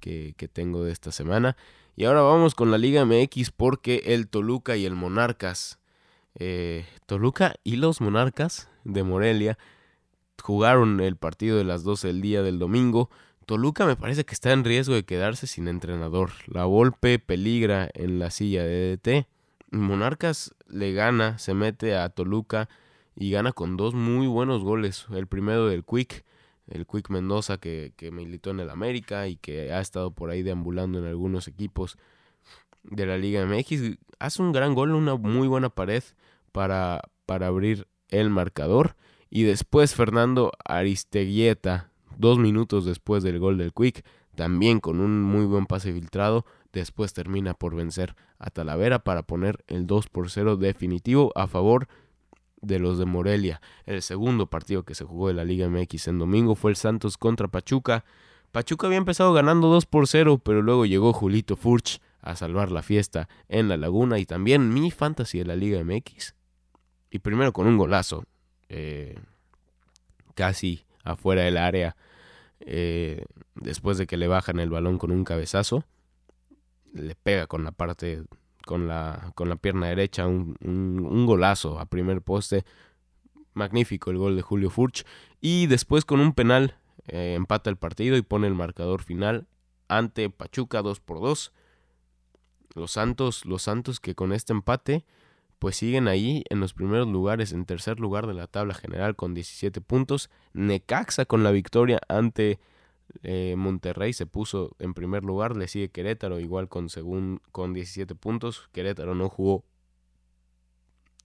que, 0.00 0.34
que, 0.36 0.48
tengo 0.48 0.84
de 0.84 0.92
esta 0.92 1.12
semana. 1.12 1.56
Y 1.96 2.04
ahora 2.04 2.22
vamos 2.22 2.54
con 2.54 2.70
la 2.70 2.78
Liga 2.78 3.04
MX 3.04 3.50
porque 3.50 4.02
el 4.06 4.28
Toluca 4.28 4.76
y 4.76 4.84
el 4.84 4.94
Monarcas 4.94 5.78
eh, 6.40 6.86
Toluca 7.06 7.54
y 7.64 7.76
los 7.76 8.00
Monarcas 8.00 8.68
de 8.84 9.02
Morelia 9.02 9.58
jugaron 10.42 11.00
el 11.00 11.16
partido 11.16 11.56
de 11.56 11.64
las 11.64 11.84
12 11.84 12.08
del 12.08 12.20
día 12.20 12.42
del 12.42 12.58
domingo. 12.58 13.10
Toluca 13.46 13.86
me 13.86 13.96
parece 13.96 14.24
que 14.24 14.34
está 14.34 14.52
en 14.52 14.64
riesgo 14.64 14.94
de 14.94 15.04
quedarse 15.04 15.46
sin 15.46 15.68
entrenador. 15.68 16.30
La 16.46 16.64
Volpe 16.64 17.18
peligra 17.18 17.88
en 17.94 18.18
la 18.18 18.30
silla 18.30 18.62
de 18.64 18.96
DT. 18.96 19.26
Monarcas 19.70 20.54
le 20.66 20.92
gana, 20.92 21.38
se 21.38 21.54
mete 21.54 21.96
a 21.96 22.08
Toluca 22.10 22.68
y 23.14 23.30
gana 23.30 23.52
con 23.52 23.76
dos 23.76 23.94
muy 23.94 24.26
buenos 24.26 24.62
goles. 24.62 25.06
El 25.10 25.26
primero 25.26 25.66
del 25.66 25.84
Quick, 25.84 26.24
el 26.68 26.86
Quick 26.86 27.10
Mendoza 27.10 27.58
que, 27.58 27.92
que 27.96 28.10
militó 28.10 28.50
en 28.50 28.60
el 28.60 28.70
América 28.70 29.28
y 29.28 29.36
que 29.36 29.72
ha 29.72 29.80
estado 29.80 30.10
por 30.10 30.30
ahí 30.30 30.42
deambulando 30.42 30.98
en 30.98 31.06
algunos 31.06 31.48
equipos 31.48 31.96
de 32.82 33.06
la 33.06 33.18
Liga 33.18 33.44
MX. 33.44 33.98
Hace 34.18 34.42
un 34.42 34.52
gran 34.52 34.74
gol, 34.74 34.94
una 34.94 35.16
muy 35.16 35.48
buena 35.48 35.70
pared 35.70 36.02
para, 36.52 37.02
para 37.26 37.46
abrir 37.46 37.88
el 38.08 38.30
marcador. 38.30 38.96
Y 39.30 39.42
después 39.42 39.94
Fernando 39.94 40.52
Aristeguieta, 40.64 41.90
dos 42.16 42.38
minutos 42.38 42.84
después 42.84 43.22
del 43.22 43.38
gol 43.38 43.58
del 43.58 43.72
Quick, 43.72 44.04
también 44.34 44.80
con 44.80 45.00
un 45.00 45.22
muy 45.22 45.44
buen 45.44 45.66
pase 45.66 45.92
filtrado, 45.92 46.46
después 46.72 47.12
termina 47.12 47.54
por 47.54 47.74
vencer 47.74 48.14
a 48.38 48.50
Talavera 48.50 49.00
para 49.00 49.22
poner 49.22 49.64
el 49.66 49.86
2 49.86 50.08
por 50.08 50.30
0 50.30 50.56
definitivo 50.56 51.32
a 51.34 51.46
favor 51.46 51.88
de 52.60 52.78
los 52.78 52.98
de 52.98 53.04
Morelia. 53.04 53.60
El 53.84 54.02
segundo 54.02 54.46
partido 54.46 54.84
que 54.84 54.94
se 54.94 55.04
jugó 55.04 55.28
de 55.28 55.34
la 55.34 55.44
Liga 55.44 55.68
MX 55.68 56.08
en 56.08 56.18
domingo 56.18 56.54
fue 56.54 56.70
el 56.70 56.76
Santos 56.76 57.18
contra 57.18 57.48
Pachuca. 57.48 58.04
Pachuca 58.52 58.86
había 58.86 58.98
empezado 58.98 59.32
ganando 59.32 59.68
2 59.68 59.86
por 59.86 60.06
0, 60.06 60.40
pero 60.42 60.62
luego 60.62 60.86
llegó 60.86 61.12
Julito 61.12 61.56
Furch 61.56 62.00
a 62.20 62.36
salvar 62.36 62.70
la 62.70 62.82
fiesta 62.82 63.28
en 63.48 63.68
la 63.68 63.76
laguna 63.76 64.18
y 64.18 64.26
también 64.26 64.72
mi 64.72 64.90
fantasy 64.90 65.38
de 65.38 65.44
la 65.44 65.56
Liga 65.56 65.82
MX. 65.82 66.34
Y 67.10 67.20
primero 67.20 67.52
con 67.52 67.66
un 67.66 67.78
golazo, 67.78 68.24
eh, 68.68 69.18
casi 70.34 70.84
afuera 71.04 71.42
del 71.42 71.56
área, 71.56 71.96
eh, 72.60 73.24
después 73.54 73.98
de 73.98 74.06
que 74.06 74.16
le 74.16 74.28
bajan 74.28 74.60
el 74.60 74.70
balón 74.70 74.98
con 74.98 75.10
un 75.10 75.24
cabezazo, 75.24 75.84
le 76.92 77.14
pega 77.14 77.46
con 77.46 77.64
la 77.64 77.72
parte, 77.72 78.24
con 78.64 78.88
la, 78.88 79.32
con 79.34 79.48
la 79.48 79.56
pierna 79.56 79.88
derecha, 79.88 80.26
un, 80.26 81.26
golazo 81.26 81.78
a 81.78 81.86
primer 81.86 82.22
poste. 82.22 82.64
Magnífico 83.54 84.10
el 84.10 84.18
gol 84.18 84.36
de 84.36 84.42
Julio 84.42 84.70
Furch. 84.70 85.04
Y 85.40 85.66
después 85.66 86.04
con 86.04 86.20
un 86.20 86.32
penal 86.32 86.76
eh, 87.06 87.34
empata 87.36 87.70
el 87.70 87.76
partido 87.76 88.16
y 88.16 88.22
pone 88.22 88.46
el 88.46 88.54
marcador 88.54 89.02
final 89.02 89.48
ante 89.88 90.30
Pachuca 90.30 90.82
2 90.82 91.00
por 91.00 91.20
2. 91.20 91.52
Los 92.74 92.92
Santos, 92.92 93.44
los 93.44 93.62
Santos 93.62 93.98
que 93.98 94.14
con 94.14 94.32
este 94.32 94.52
empate 94.52 95.04
pues 95.58 95.76
siguen 95.76 96.08
ahí 96.08 96.44
en 96.50 96.60
los 96.60 96.72
primeros 96.72 97.08
lugares, 97.08 97.52
en 97.52 97.64
tercer 97.64 97.98
lugar 98.00 98.26
de 98.26 98.34
la 98.34 98.46
tabla 98.46 98.74
general 98.74 99.16
con 99.16 99.34
17 99.34 99.80
puntos. 99.80 100.30
Necaxa 100.52 101.24
con 101.24 101.42
la 101.42 101.50
victoria 101.50 102.00
ante 102.08 102.60
eh, 103.22 103.54
Monterrey 103.56 104.12
se 104.12 104.26
puso 104.26 104.76
en 104.78 104.94
primer 104.94 105.24
lugar, 105.24 105.56
le 105.56 105.68
sigue 105.68 105.90
Querétaro 105.90 106.38
igual 106.40 106.68
con, 106.68 106.88
según, 106.88 107.40
con 107.52 107.72
17 107.72 108.14
puntos. 108.14 108.68
Querétaro 108.72 109.14
no 109.14 109.28
jugó 109.28 109.64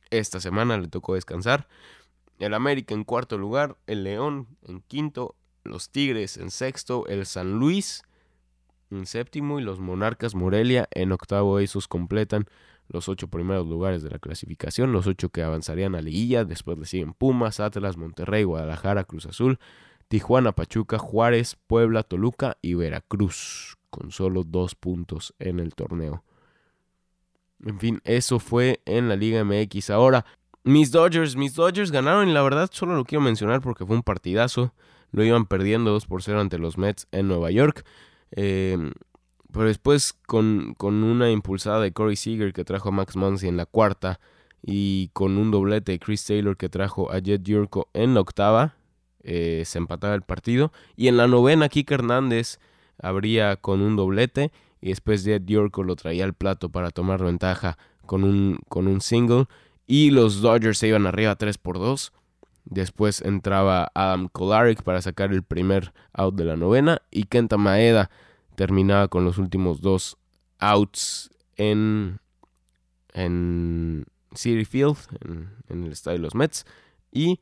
esta 0.10 0.40
semana, 0.40 0.78
le 0.78 0.88
tocó 0.88 1.16
descansar. 1.16 1.68
El 2.40 2.54
América 2.54 2.94
en 2.94 3.04
cuarto 3.04 3.38
lugar, 3.38 3.78
el 3.88 4.04
León 4.04 4.48
en 4.64 4.82
quinto, 4.82 5.36
los 5.64 5.90
Tigres 5.90 6.38
en 6.38 6.52
sexto, 6.52 7.06
el 7.08 7.26
San 7.26 7.54
Luis 7.60 8.04
en 8.92 9.06
séptimo 9.06 9.60
y 9.60 9.64
los 9.64 9.80
Monarcas 9.80 10.36
Morelia 10.36 10.88
en 10.92 11.12
octavo. 11.12 11.60
Esos 11.60 11.88
completan 11.88 12.46
los 12.94 13.10
ocho 13.10 13.28
primeros 13.28 13.68
lugares 13.68 14.04
de 14.04 14.12
la 14.12 14.20
clasificación, 14.20 14.92
los 14.94 15.08
ocho 15.08 15.30
que 15.30 15.42
avanzarían 15.42 15.96
a 15.96 16.02
liguilla. 16.02 16.46
Después 16.46 16.78
le 16.78 16.86
siguen 16.86 17.14
Pumas, 17.14 17.60
Atlas, 17.60 17.98
Monterrey, 17.98 18.44
Guadalajara, 18.44 19.04
Cruz 19.04 19.26
Azul, 19.26 19.60
Tijuana, 20.08 20.54
Pachuca, 20.54 21.00
Juárez, 21.00 21.58
Puebla, 21.68 22.04
Toluca 22.04 22.58
y 22.62 22.76
Veracruz, 22.76 23.78
con 23.90 24.12
solo 24.12 24.44
dos 24.44 24.76
puntos 24.76 25.34
en 25.40 25.60
el 25.60 25.74
torneo. 25.74 26.24
En 27.66 27.80
fin, 27.80 28.00
eso 28.04 28.40
fue 28.40 28.82
en 28.86 29.10
la 29.10 29.16
Liga 29.16 29.44
MX. 29.44 29.90
Ahora, 29.90 30.26
mis 30.64 30.92
Dodgers, 30.92 31.36
mis 31.36 31.56
Dodgers 31.56 31.92
ganaron 31.92 32.30
y 32.30 32.34
la 32.34 32.44
verdad 32.44 32.70
solo 32.72 32.96
lo 32.96 33.06
quiero 33.06 33.22
mencionar 33.22 33.62
porque 33.62 33.86
fue 33.86 33.96
un 33.96 34.04
partidazo. 34.04 34.74
Lo 35.12 35.24
iban 35.24 35.46
perdiendo 35.46 35.92
2 35.92 36.06
por 36.06 36.22
0 36.22 36.42
ante 36.42 36.60
los 36.60 36.78
Mets 36.78 37.08
en 37.12 37.28
Nueva 37.28 37.50
York. 37.50 37.86
Eh, 38.32 38.78
pero 39.54 39.68
después 39.68 40.14
con, 40.26 40.76
una 40.82 41.30
impulsada 41.30 41.80
de 41.80 41.94
Corey 41.94 42.16
Seager 42.16 42.54
que 42.54 42.66
trajo 42.66 42.90
a 42.90 42.92
Max 42.92 43.16
Muncy 43.16 43.48
en 43.48 43.56
la 43.56 43.68
cuarta 43.68 44.20
y 44.64 45.10
con 45.14 45.38
un 45.38 45.52
doblete 45.52 45.92
de 45.92 46.00
Chris 46.00 46.26
Taylor 46.26 46.58
que 46.58 46.70
trajo 46.70 47.12
a 47.12 47.20
Jet 47.20 47.44
Yurko 47.44 47.88
en 47.94 48.16
la 48.16 48.22
octava, 48.22 48.74
eh, 49.22 49.62
se 49.66 49.78
empataba 49.78 50.16
el 50.16 50.24
partido. 50.24 50.72
Y 50.96 51.08
en 51.08 51.18
la 51.18 51.28
novena, 51.28 51.70
Kike 51.70 51.94
Hernández 51.94 52.60
abría 52.98 53.56
con 53.56 53.82
un 53.82 53.96
doblete 53.96 54.52
y 54.82 54.90
después 54.90 55.24
Jet 55.24 55.46
Yurko 55.46 55.84
lo 55.84 55.96
traía 55.96 56.24
al 56.24 56.34
plato 56.34 56.70
para 56.70 56.90
tomar 56.90 57.24
ventaja 57.24 57.78
con 58.08 58.24
un, 58.24 58.58
con 58.70 58.88
un 58.88 59.02
single. 59.02 59.46
Y 59.86 60.10
los 60.10 60.42
Dodgers 60.42 60.80
se 60.80 60.88
iban 60.88 61.06
arriba 61.06 61.36
3 61.36 61.60
por 61.60 61.78
2. 61.78 62.12
Después 62.66 63.22
entraba 63.22 63.92
Adam 63.94 64.30
Kolaric 64.30 64.82
para 64.82 65.02
sacar 65.04 65.32
el 65.32 65.44
primer 65.44 65.94
out 66.12 66.34
de 66.34 66.46
la 66.46 66.56
novena 66.56 67.04
y 67.12 67.26
Kenta 67.26 67.58
Maeda 67.58 68.10
terminaba 68.56 69.08
con 69.08 69.26
los 69.26 69.38
últimos 69.38 69.82
dos 69.82 70.18
outs 70.60 71.30
en, 71.56 72.20
en 73.14 74.06
City 74.34 74.66
Field, 74.66 74.98
en, 75.70 75.84
el 75.86 75.92
estadio 75.92 76.18
de 76.18 76.24
los 76.24 76.36
Mets. 76.36 76.66
Y 77.12 77.40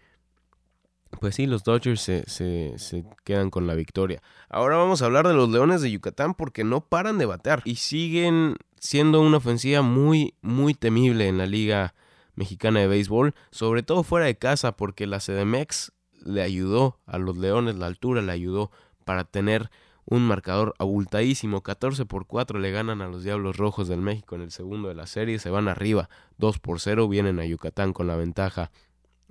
pues 1.19 1.35
sí, 1.35 1.45
los 1.45 1.63
Dodgers 1.63 2.01
se, 2.01 2.23
se, 2.27 3.05
quedan 3.23 3.49
con 3.49 3.67
la 3.67 3.75
victoria. 3.75 4.21
Ahora 4.49 4.77
vamos 4.77 5.01
a 5.01 5.05
hablar 5.05 5.27
de 5.27 5.33
los 5.33 5.49
Leones 5.49 5.81
de 5.81 5.91
Yucatán 5.91 6.33
porque 6.33 6.63
no 6.63 6.81
paran 6.81 7.17
de 7.17 7.25
batear 7.25 7.61
y 7.65 7.75
siguen 7.75 8.55
siendo 8.79 9.21
una 9.21 9.37
ofensiva 9.37 9.81
muy, 9.81 10.35
muy 10.41 10.73
temible 10.73 11.27
en 11.27 11.37
la 11.37 11.45
Liga 11.45 11.93
Mexicana 12.35 12.79
de 12.79 12.87
Béisbol, 12.87 13.35
sobre 13.51 13.83
todo 13.83 14.03
fuera 14.03 14.25
de 14.25 14.37
casa 14.37 14.77
porque 14.77 15.05
la 15.05 15.19
CDMX 15.19 15.91
le 16.23 16.41
ayudó 16.41 16.99
a 17.05 17.17
los 17.17 17.37
Leones, 17.37 17.75
la 17.75 17.87
altura 17.87 18.21
le 18.21 18.31
ayudó 18.31 18.71
para 19.05 19.25
tener 19.25 19.69
un 20.11 20.27
marcador 20.27 20.75
abultadísimo, 20.77 21.63
14 21.63 22.05
por 22.05 22.27
4 22.27 22.59
le 22.59 22.69
ganan 22.69 23.01
a 23.01 23.07
los 23.07 23.23
Diablos 23.23 23.55
Rojos 23.55 23.87
del 23.87 24.01
México 24.01 24.35
en 24.35 24.41
el 24.41 24.51
segundo 24.51 24.89
de 24.89 24.93
la 24.93 25.07
serie, 25.07 25.39
se 25.39 25.49
van 25.49 25.69
arriba 25.69 26.09
2 26.37 26.59
por 26.59 26.81
0, 26.81 27.07
vienen 27.07 27.39
a 27.39 27.45
Yucatán 27.45 27.93
con 27.93 28.07
la 28.07 28.17
ventaja 28.17 28.71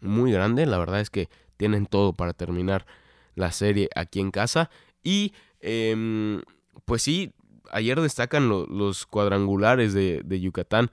muy 0.00 0.32
grande, 0.32 0.64
la 0.64 0.78
verdad 0.78 1.00
es 1.00 1.10
que 1.10 1.28
tienen 1.58 1.84
todo 1.84 2.14
para 2.14 2.32
terminar 2.32 2.86
la 3.34 3.52
serie 3.52 3.90
aquí 3.94 4.20
en 4.20 4.30
casa 4.30 4.70
y 5.02 5.34
em, 5.60 6.40
pues 6.86 7.02
sí, 7.02 7.34
ayer 7.70 8.00
destacan 8.00 8.48
los 8.48 9.04
cuadrangulares 9.04 9.92
de, 9.92 10.22
de, 10.24 10.40
Yucatán, 10.40 10.90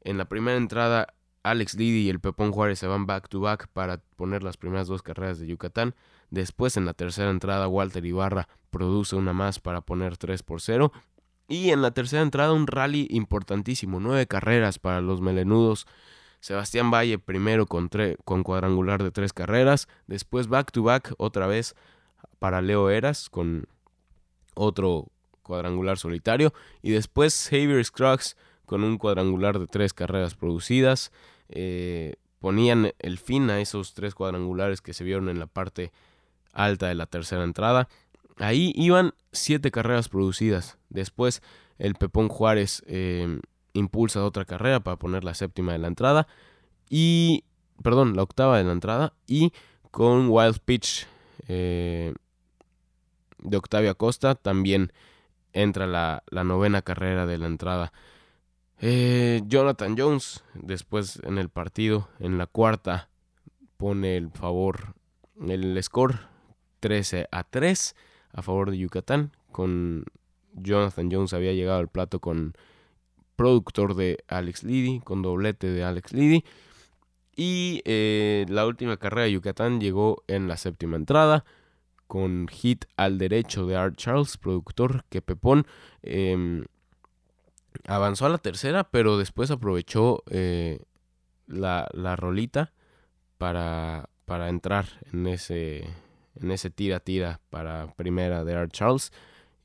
en 0.00 0.16
la 0.16 0.24
primera 0.24 0.56
entrada 0.56 1.08
Alex 1.42 1.74
Liddy 1.74 2.06
y 2.06 2.08
el 2.08 2.20
Pepón 2.20 2.52
Juárez 2.52 2.78
se 2.78 2.86
van 2.86 3.04
back 3.04 3.28
to 3.28 3.40
back 3.40 3.68
para 3.68 3.98
poner 4.16 4.42
las 4.42 4.56
primeras 4.56 4.86
dos 4.86 5.02
carreras 5.02 5.38
de 5.38 5.46
Yucatán, 5.46 5.94
después 6.30 6.76
en 6.76 6.84
la 6.84 6.94
tercera 6.94 7.30
entrada 7.30 7.68
Walter 7.68 8.04
Ibarra 8.04 8.48
produce 8.70 9.16
una 9.16 9.32
más 9.32 9.60
para 9.60 9.80
poner 9.80 10.16
3 10.16 10.42
por 10.42 10.60
0. 10.60 10.92
Y 11.48 11.70
en 11.70 11.82
la 11.82 11.92
tercera 11.92 12.22
entrada 12.22 12.52
un 12.52 12.66
rally 12.66 13.06
importantísimo, 13.10 14.00
nueve 14.00 14.26
carreras 14.26 14.78
para 14.78 15.00
los 15.00 15.20
melenudos. 15.20 15.86
Sebastián 16.40 16.90
Valle 16.90 17.18
primero 17.18 17.66
con, 17.66 17.88
con 18.24 18.42
cuadrangular 18.42 19.02
de 19.02 19.10
tres 19.10 19.32
carreras, 19.32 19.88
después 20.06 20.48
back 20.48 20.70
to 20.72 20.82
back 20.82 21.14
otra 21.18 21.46
vez 21.46 21.74
para 22.38 22.62
Leo 22.62 22.90
Eras 22.90 23.30
con 23.30 23.66
otro 24.54 25.08
cuadrangular 25.42 25.98
solitario 25.98 26.52
y 26.82 26.90
después 26.90 27.48
Xavier 27.48 27.84
Scruggs 27.84 28.36
con 28.64 28.82
un 28.82 28.98
cuadrangular 28.98 29.58
de 29.58 29.66
tres 29.66 29.92
carreras 29.92 30.34
producidas. 30.34 31.12
Eh, 31.48 32.16
ponían 32.40 32.92
el 32.98 33.18
fin 33.18 33.50
a 33.50 33.60
esos 33.60 33.94
tres 33.94 34.14
cuadrangulares 34.14 34.80
que 34.80 34.92
se 34.92 35.04
vieron 35.04 35.28
en 35.28 35.38
la 35.38 35.46
parte 35.46 35.92
alta 36.56 36.88
de 36.88 36.94
la 36.94 37.06
tercera 37.06 37.44
entrada. 37.44 37.88
Ahí 38.38 38.72
iban 38.74 39.14
siete 39.32 39.70
carreras 39.70 40.08
producidas. 40.08 40.78
Después 40.88 41.42
el 41.78 41.94
Pepón 41.94 42.28
Juárez 42.28 42.82
em, 42.86 43.40
impulsa 43.74 44.24
otra 44.24 44.44
carrera 44.44 44.80
para 44.80 44.96
poner 44.96 45.22
la 45.22 45.34
séptima 45.34 45.72
de 45.72 45.78
la 45.78 45.88
entrada. 45.88 46.26
Y, 46.88 47.44
perdón, 47.82 48.16
la 48.16 48.22
octava 48.22 48.58
de 48.58 48.64
la 48.64 48.72
entrada. 48.72 49.12
Y 49.26 49.52
con 49.90 50.28
Wild 50.30 50.58
Pitch 50.64 51.06
eh, 51.48 52.14
de 53.38 53.56
Octavio 53.56 53.90
Acosta 53.90 54.34
también 54.34 54.92
entra 55.52 55.86
la, 55.86 56.22
novena 56.44 56.82
carrera 56.82 57.26
de 57.26 57.38
la 57.38 57.46
entrada. 57.46 57.92
Eh, 58.80 59.40
Jonathan 59.46 59.96
Jones, 59.96 60.44
después 60.54 61.20
en 61.24 61.38
el 61.38 61.48
partido, 61.48 62.08
en 62.18 62.36
la 62.36 62.46
cuarta, 62.46 63.08
pone 63.78 64.16
el 64.16 64.30
favor, 64.30 64.94
el 65.40 65.82
score 65.82 66.35
13 66.86 67.26
a 67.32 67.42
3 67.42 67.96
a 68.32 68.42
favor 68.42 68.70
de 68.70 68.78
Yucatán. 68.78 69.32
Con 69.50 70.04
Jonathan 70.52 71.10
Jones 71.10 71.32
había 71.32 71.52
llegado 71.52 71.80
al 71.80 71.88
plato 71.88 72.20
con 72.20 72.54
productor 73.34 73.96
de 73.96 74.22
Alex 74.28 74.62
Liddy, 74.62 75.00
con 75.00 75.20
doblete 75.20 75.66
de 75.66 75.82
Alex 75.82 76.12
Liddy. 76.12 76.44
Y 77.34 77.82
eh, 77.86 78.46
la 78.48 78.66
última 78.66 78.98
carrera 78.98 79.24
de 79.24 79.32
Yucatán 79.32 79.80
llegó 79.80 80.22
en 80.28 80.46
la 80.46 80.56
séptima 80.56 80.94
entrada 80.96 81.44
con 82.06 82.46
hit 82.46 82.84
al 82.96 83.18
derecho 83.18 83.66
de 83.66 83.74
Art 83.74 83.96
Charles, 83.96 84.36
productor 84.36 85.04
que 85.08 85.22
Pepón 85.22 85.66
em, 86.02 86.66
avanzó 87.88 88.26
a 88.26 88.28
la 88.28 88.38
tercera, 88.38 88.84
pero 88.84 89.18
después 89.18 89.50
aprovechó 89.50 90.22
eh, 90.30 90.78
la, 91.48 91.88
la, 91.92 92.14
rolita 92.14 92.72
para, 93.38 94.08
para 94.24 94.48
entrar 94.50 94.86
en 95.12 95.26
ese, 95.26 95.84
en 96.40 96.50
ese 96.50 96.70
tira-tira 96.70 97.40
para 97.50 97.92
primera 97.94 98.44
de 98.44 98.54
Art 98.54 98.72
Charles 98.72 99.12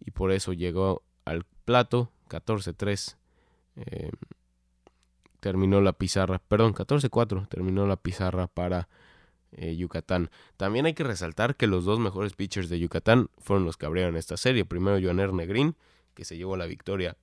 y 0.05 0.11
por 0.11 0.31
eso 0.31 0.53
llegó 0.53 1.03
al 1.25 1.45
plato 1.65 2.11
14-3. 2.29 3.15
Em, 3.75 4.11
terminó 5.39 5.81
la 5.81 5.93
pizarra, 5.93 6.39
perdón, 6.47 6.73
14-4 6.73 7.47
terminó 7.47 7.87
la 7.87 7.97
pizarra 7.97 8.47
para 8.47 8.87
eh, 9.53 9.75
Yucatán. 9.75 10.29
También 10.57 10.85
hay 10.85 10.93
que 10.93 11.03
resaltar 11.03 11.55
que 11.55 11.67
los 11.67 11.83
dos 11.83 11.99
mejores 11.99 12.33
pitchers 12.33 12.69
de 12.69 12.79
Yucatán 12.79 13.29
fueron 13.37 13.65
los 13.65 13.77
que 13.77 13.85
abrieron 13.85 14.15
esta 14.15 14.37
serie. 14.37 14.65
Primero 14.65 14.99
Joaner 15.01 15.33
Negrín, 15.33 15.75
que 16.13 16.25
se 16.25 16.37
llevó 16.37 16.55
la 16.57 16.67
victoria 16.67 17.17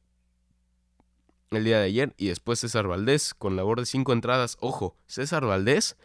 el 1.50 1.64
día 1.64 1.78
de 1.78 1.86
ayer, 1.86 2.14
y 2.18 2.28
después 2.28 2.58
César 2.58 2.86
Valdés 2.86 3.32
con 3.32 3.56
labor 3.56 3.80
de 3.80 3.86
cinco 3.86 4.12
entradas. 4.12 4.58
Ojo, 4.60 4.96
César 5.06 5.46
Valdés 5.46 5.96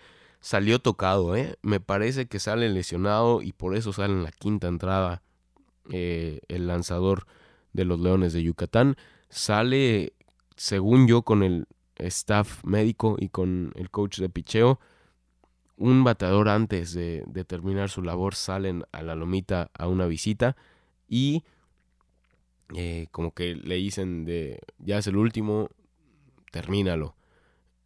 salió 0.44 0.80
tocado, 0.80 1.38
¿eh? 1.38 1.56
Me 1.62 1.80
parece 1.80 2.28
que 2.28 2.40
sale 2.40 2.68
lesionado 2.68 3.42
y 3.42 3.54
por 3.54 3.78
eso 3.78 3.94
sale 3.94 4.14
en 4.14 4.24
la 4.24 4.32
quinta 4.34 4.68
entrada 4.68 5.24
eh, 5.90 6.42
el 6.50 6.68
lanzador 6.68 7.28
de 7.72 7.86
los 7.86 8.02
Leones 8.02 8.34
de 8.34 8.44
Yucatán. 8.44 8.98
Sale, 9.30 10.12
según 10.58 11.08
yo, 11.08 11.22
con 11.22 11.44
el 11.44 11.66
staff 11.96 12.62
médico 12.66 13.16
y 13.18 13.30
con 13.30 13.72
el 13.76 13.90
coach 13.90 14.20
de 14.20 14.28
picheo 14.28 14.82
un 15.78 16.04
bateador 16.04 16.50
antes 16.50 16.94
de, 16.94 17.24
terminar 17.48 17.90
su 17.90 18.02
labor 18.02 18.36
salen 18.36 18.84
a 18.92 19.02
la 19.02 19.16
lomita 19.16 19.72
a 19.74 19.88
una 19.88 20.06
visita 20.06 20.56
y 21.08 21.44
eh, 22.76 23.08
como 23.12 23.34
que 23.34 23.56
le 23.56 23.76
dicen 23.76 24.26
de 24.26 24.60
ya 24.78 24.98
es 24.98 25.08
el 25.08 25.16
último, 25.16 25.70
termínalo. 26.52 27.16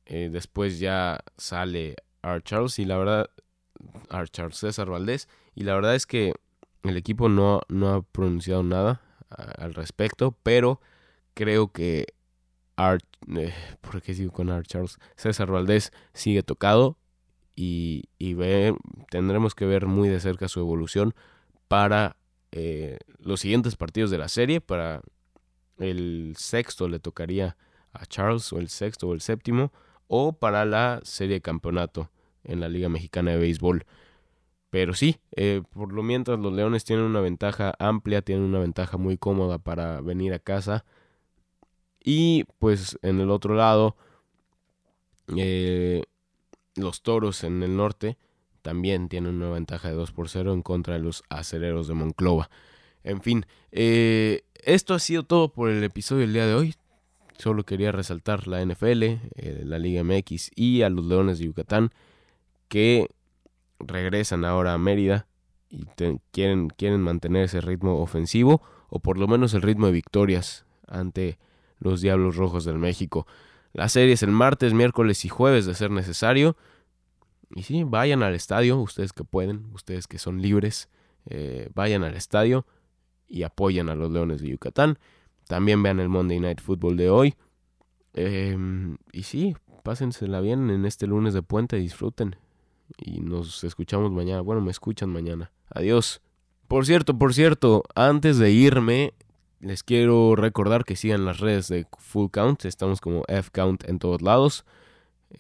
Eh, 0.06 0.30
después 0.32 0.80
ya 0.80 1.20
sale 1.38 1.96
Art 2.28 2.44
Charles 2.46 2.78
y 2.80 2.86
la 2.86 2.98
verdad, 2.98 3.30
Charles 4.32 4.58
César 4.58 4.90
Valdés 4.90 5.28
y 5.56 5.64
la 5.64 5.76
verdad 5.76 5.96
es 5.96 6.06
que 6.06 6.34
el 6.84 6.98
equipo 6.98 7.30
no, 7.30 7.62
no 7.70 7.94
ha 7.94 8.02
pronunciado 8.02 8.64
nada 8.64 9.02
al 9.30 9.74
respecto, 9.74 10.38
pero 10.44 10.80
creo 11.34 11.72
que 11.72 12.08
Art, 12.76 13.04
eh, 13.36 13.54
¿por 13.82 14.02
qué 14.02 14.14
sigo 14.14 14.32
con 14.32 14.48
Charles? 14.64 14.98
César 15.16 15.52
Valdés 15.52 15.92
sigue 16.14 16.44
tocado 16.44 16.98
y, 17.56 18.04
tendremos 19.10 19.56
que 19.56 19.66
ver 19.66 19.88
muy 19.88 20.10
de 20.10 20.20
cerca 20.20 20.48
su 20.48 20.60
evolución 20.60 21.16
para 21.68 22.18
eh, 22.52 23.00
los 23.20 23.40
siguientes 23.40 23.76
partidos 23.76 24.12
de 24.12 24.20
la 24.20 24.30
serie. 24.30 24.62
Para 24.62 25.02
el 25.80 26.36
sexto 26.38 26.88
le 26.88 27.00
tocaría 27.00 27.58
a 27.94 28.06
Charles 28.06 28.54
o 28.54 28.60
el 28.60 28.70
sexto 28.70 29.08
o 29.08 29.14
el 29.14 29.22
séptimo 29.22 29.72
o 30.08 30.34
para 30.34 30.66
la 30.66 31.02
serie 31.04 31.36
de 31.36 31.42
campeonato 31.42 32.12
en 32.48 32.60
la 32.60 32.70
Liga 32.70 32.90
Mexicana 32.90 33.32
de 33.32 33.38
Béisbol. 33.38 33.86
Pero 34.70 34.94
sí, 34.94 35.18
eh, 35.36 35.62
por 35.74 35.94
lo 35.94 36.04
mientras 36.04 36.40
los 36.40 36.54
Leones 36.54 36.84
tienen 36.84 37.06
una 37.06 37.22
ventaja 37.22 37.74
amplia, 37.80 38.22
tienen 38.22 38.46
una 38.46 38.60
ventaja 38.60 38.98
muy 38.98 39.18
cómoda 39.18 39.60
para 39.60 40.02
venir 40.02 40.34
a 40.34 40.40
casa. 40.40 40.84
Y 42.04 42.44
pues 42.60 43.00
en 43.02 43.20
el 43.20 43.32
otro 43.32 43.56
lado, 43.56 43.96
eh, 45.36 46.04
los 46.76 47.02
toros 47.02 47.44
en 47.44 47.64
el 47.64 47.76
norte 47.78 48.18
también 48.62 49.08
tienen 49.08 49.36
una 49.36 49.50
ventaja 49.50 49.88
de 49.90 49.96
2 49.96 50.12
por 50.12 50.30
0 50.30 50.54
en 50.54 50.62
contra 50.62 50.96
de 50.96 51.00
los 51.00 51.24
acereros 51.30 51.88
de 51.88 51.94
Monclova. 51.94 52.50
En 53.04 53.22
fin, 53.22 53.46
eh, 53.72 54.44
esto 54.56 54.94
ha 54.94 55.00
sido 55.00 55.24
todo 55.24 55.54
por 55.54 55.70
el 55.70 55.84
episodio 55.84 56.22
del 56.22 56.34
día 56.34 56.46
de 56.46 56.56
hoy. 56.56 56.76
Solo 57.38 57.64
quería 57.64 57.94
resaltar 57.94 58.48
la 58.48 58.62
NFL, 58.62 59.22
la 59.64 59.80
Liga 59.80 60.04
MX 60.04 60.52
y 60.56 60.82
a 60.82 60.90
los 60.90 61.06
Leones 61.06 61.40
de 61.40 61.46
Yucatán 61.46 61.92
que 62.68 63.10
regresan 63.80 64.46
ahora 64.46 64.74
a 64.74 64.78
Mérida 64.78 65.28
y 65.70 65.86
quieren, 66.32 66.70
quieren 66.70 67.02
mantener 67.02 67.46
ese 67.46 67.62
ritmo 67.62 68.00
ofensivo 68.02 68.62
o 68.90 69.00
por 69.00 69.18
lo 69.18 69.28
menos 69.28 69.54
el 69.54 69.62
ritmo 69.62 69.88
de 69.88 69.92
victorias 69.92 70.66
ante 70.88 71.38
los 71.80 72.02
Diablos 72.02 72.36
Rojos 72.36 72.66
del 72.66 72.78
México. 72.78 73.28
La 73.74 73.90
serie 73.90 74.14
es 74.14 74.24
el 74.24 74.32
martes, 74.32 74.74
miércoles 74.74 75.26
y 75.26 75.30
jueves 75.30 75.66
de 75.66 75.76
ser 75.76 75.92
necesario. 75.92 76.56
Y 77.56 77.64
sí, 77.64 77.84
vayan 77.84 78.24
al 78.24 78.34
estadio, 78.34 78.78
ustedes 78.78 79.14
que 79.14 79.24
pueden, 79.24 79.68
ustedes 79.74 80.08
que 80.08 80.18
son 80.18 80.42
libres, 80.42 80.90
eh, 81.26 81.70
vayan 81.74 82.04
al 82.04 82.16
estadio 82.16 82.66
y 83.28 83.44
apoyen 83.44 83.90
a 83.90 83.96
los 83.96 84.12
Leones 84.12 84.42
de 84.42 84.50
Yucatán. 84.50 84.98
También 85.48 85.84
vean 85.84 86.00
el 86.00 86.10
Monday 86.10 86.40
Night 86.40 86.62
Football 86.62 86.98
de 86.98 87.10
hoy. 87.10 87.36
Em, 88.14 88.98
y 89.12 89.24
sí, 89.24 89.56
pásensela 89.84 90.42
bien 90.42 90.70
en 90.70 90.86
este 90.86 91.08
lunes 91.08 91.34
de 91.34 91.42
puente, 91.42 91.78
disfruten. 91.78 92.36
Y 92.98 93.20
nos 93.20 93.64
escuchamos 93.64 94.12
mañana. 94.12 94.42
Bueno, 94.42 94.62
me 94.62 94.72
escuchan 94.72 95.10
mañana. 95.10 95.52
Adiós. 95.70 96.22
Por 96.68 96.86
cierto, 96.86 97.18
por 97.18 97.34
cierto, 97.34 97.84
antes 97.96 98.38
de 98.38 98.52
irme, 98.52 99.14
les 99.60 99.84
quiero 99.84 100.36
recordar 100.36 100.86
que 100.86 100.96
sigan 100.96 101.26
las 101.26 101.40
redes 101.40 101.68
de 101.68 101.88
Full 101.98 102.30
Count. 102.32 102.66
Estamos 102.66 103.02
como 103.02 103.24
F 103.28 103.50
Count 103.52 103.88
en 103.88 104.00
todos 104.00 104.22
lados. 104.22 104.66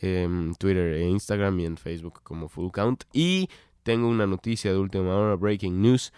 En 0.02 0.56
Twitter 0.56 0.93
e 0.93 1.08
Instagram 1.08 1.60
y 1.60 1.66
en 1.66 1.78
Facebook 1.78 2.22
como 2.24 2.50
Full 2.50 2.72
Count. 2.72 3.04
Y 3.14 3.50
tengo 3.84 4.08
una 4.08 4.28
noticia 4.28 4.72
de 4.72 4.78
última 4.78 5.16
hora, 5.16 5.36
breaking 5.36 5.82
news. 5.82 6.12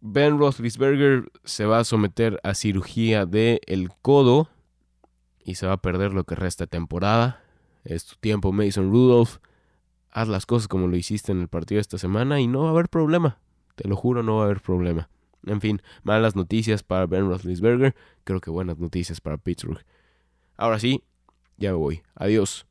Ben 0.00 0.38
Roethlisberger 0.38 1.30
se 1.44 1.64
va 1.64 1.78
a 1.78 1.84
someter 1.84 2.40
a 2.42 2.54
cirugía 2.54 3.24
de 3.24 3.60
el 3.66 3.90
codo 4.02 4.48
y 5.44 5.54
se 5.54 5.66
va 5.66 5.74
a 5.74 5.82
perder 5.82 6.12
lo 6.12 6.24
que 6.24 6.34
resta 6.34 6.66
temporada. 6.66 7.42
Es 7.84 8.06
tu 8.06 8.16
tiempo, 8.16 8.52
Mason 8.52 8.90
Rudolph. 8.90 9.38
Haz 10.12 10.28
las 10.28 10.46
cosas 10.46 10.68
como 10.68 10.86
lo 10.86 10.96
hiciste 10.96 11.32
en 11.32 11.40
el 11.40 11.48
partido 11.48 11.80
esta 11.80 11.98
semana 11.98 12.40
y 12.40 12.46
no 12.46 12.62
va 12.62 12.68
a 12.68 12.70
haber 12.72 12.88
problema. 12.88 13.38
Te 13.74 13.88
lo 13.88 13.96
juro, 13.96 14.22
no 14.22 14.36
va 14.36 14.42
a 14.42 14.44
haber 14.44 14.60
problema. 14.60 15.08
En 15.44 15.60
fin, 15.60 15.82
malas 16.02 16.36
noticias 16.36 16.82
para 16.82 17.06
Ben 17.06 17.26
Roethlisberger, 17.26 17.94
creo 18.24 18.40
que 18.40 18.50
buenas 18.50 18.78
noticias 18.78 19.20
para 19.20 19.38
Pittsburgh. 19.38 19.84
Ahora 20.56 20.78
sí, 20.78 21.02
ya 21.56 21.70
me 21.70 21.78
voy. 21.78 22.02
Adiós. 22.14 22.66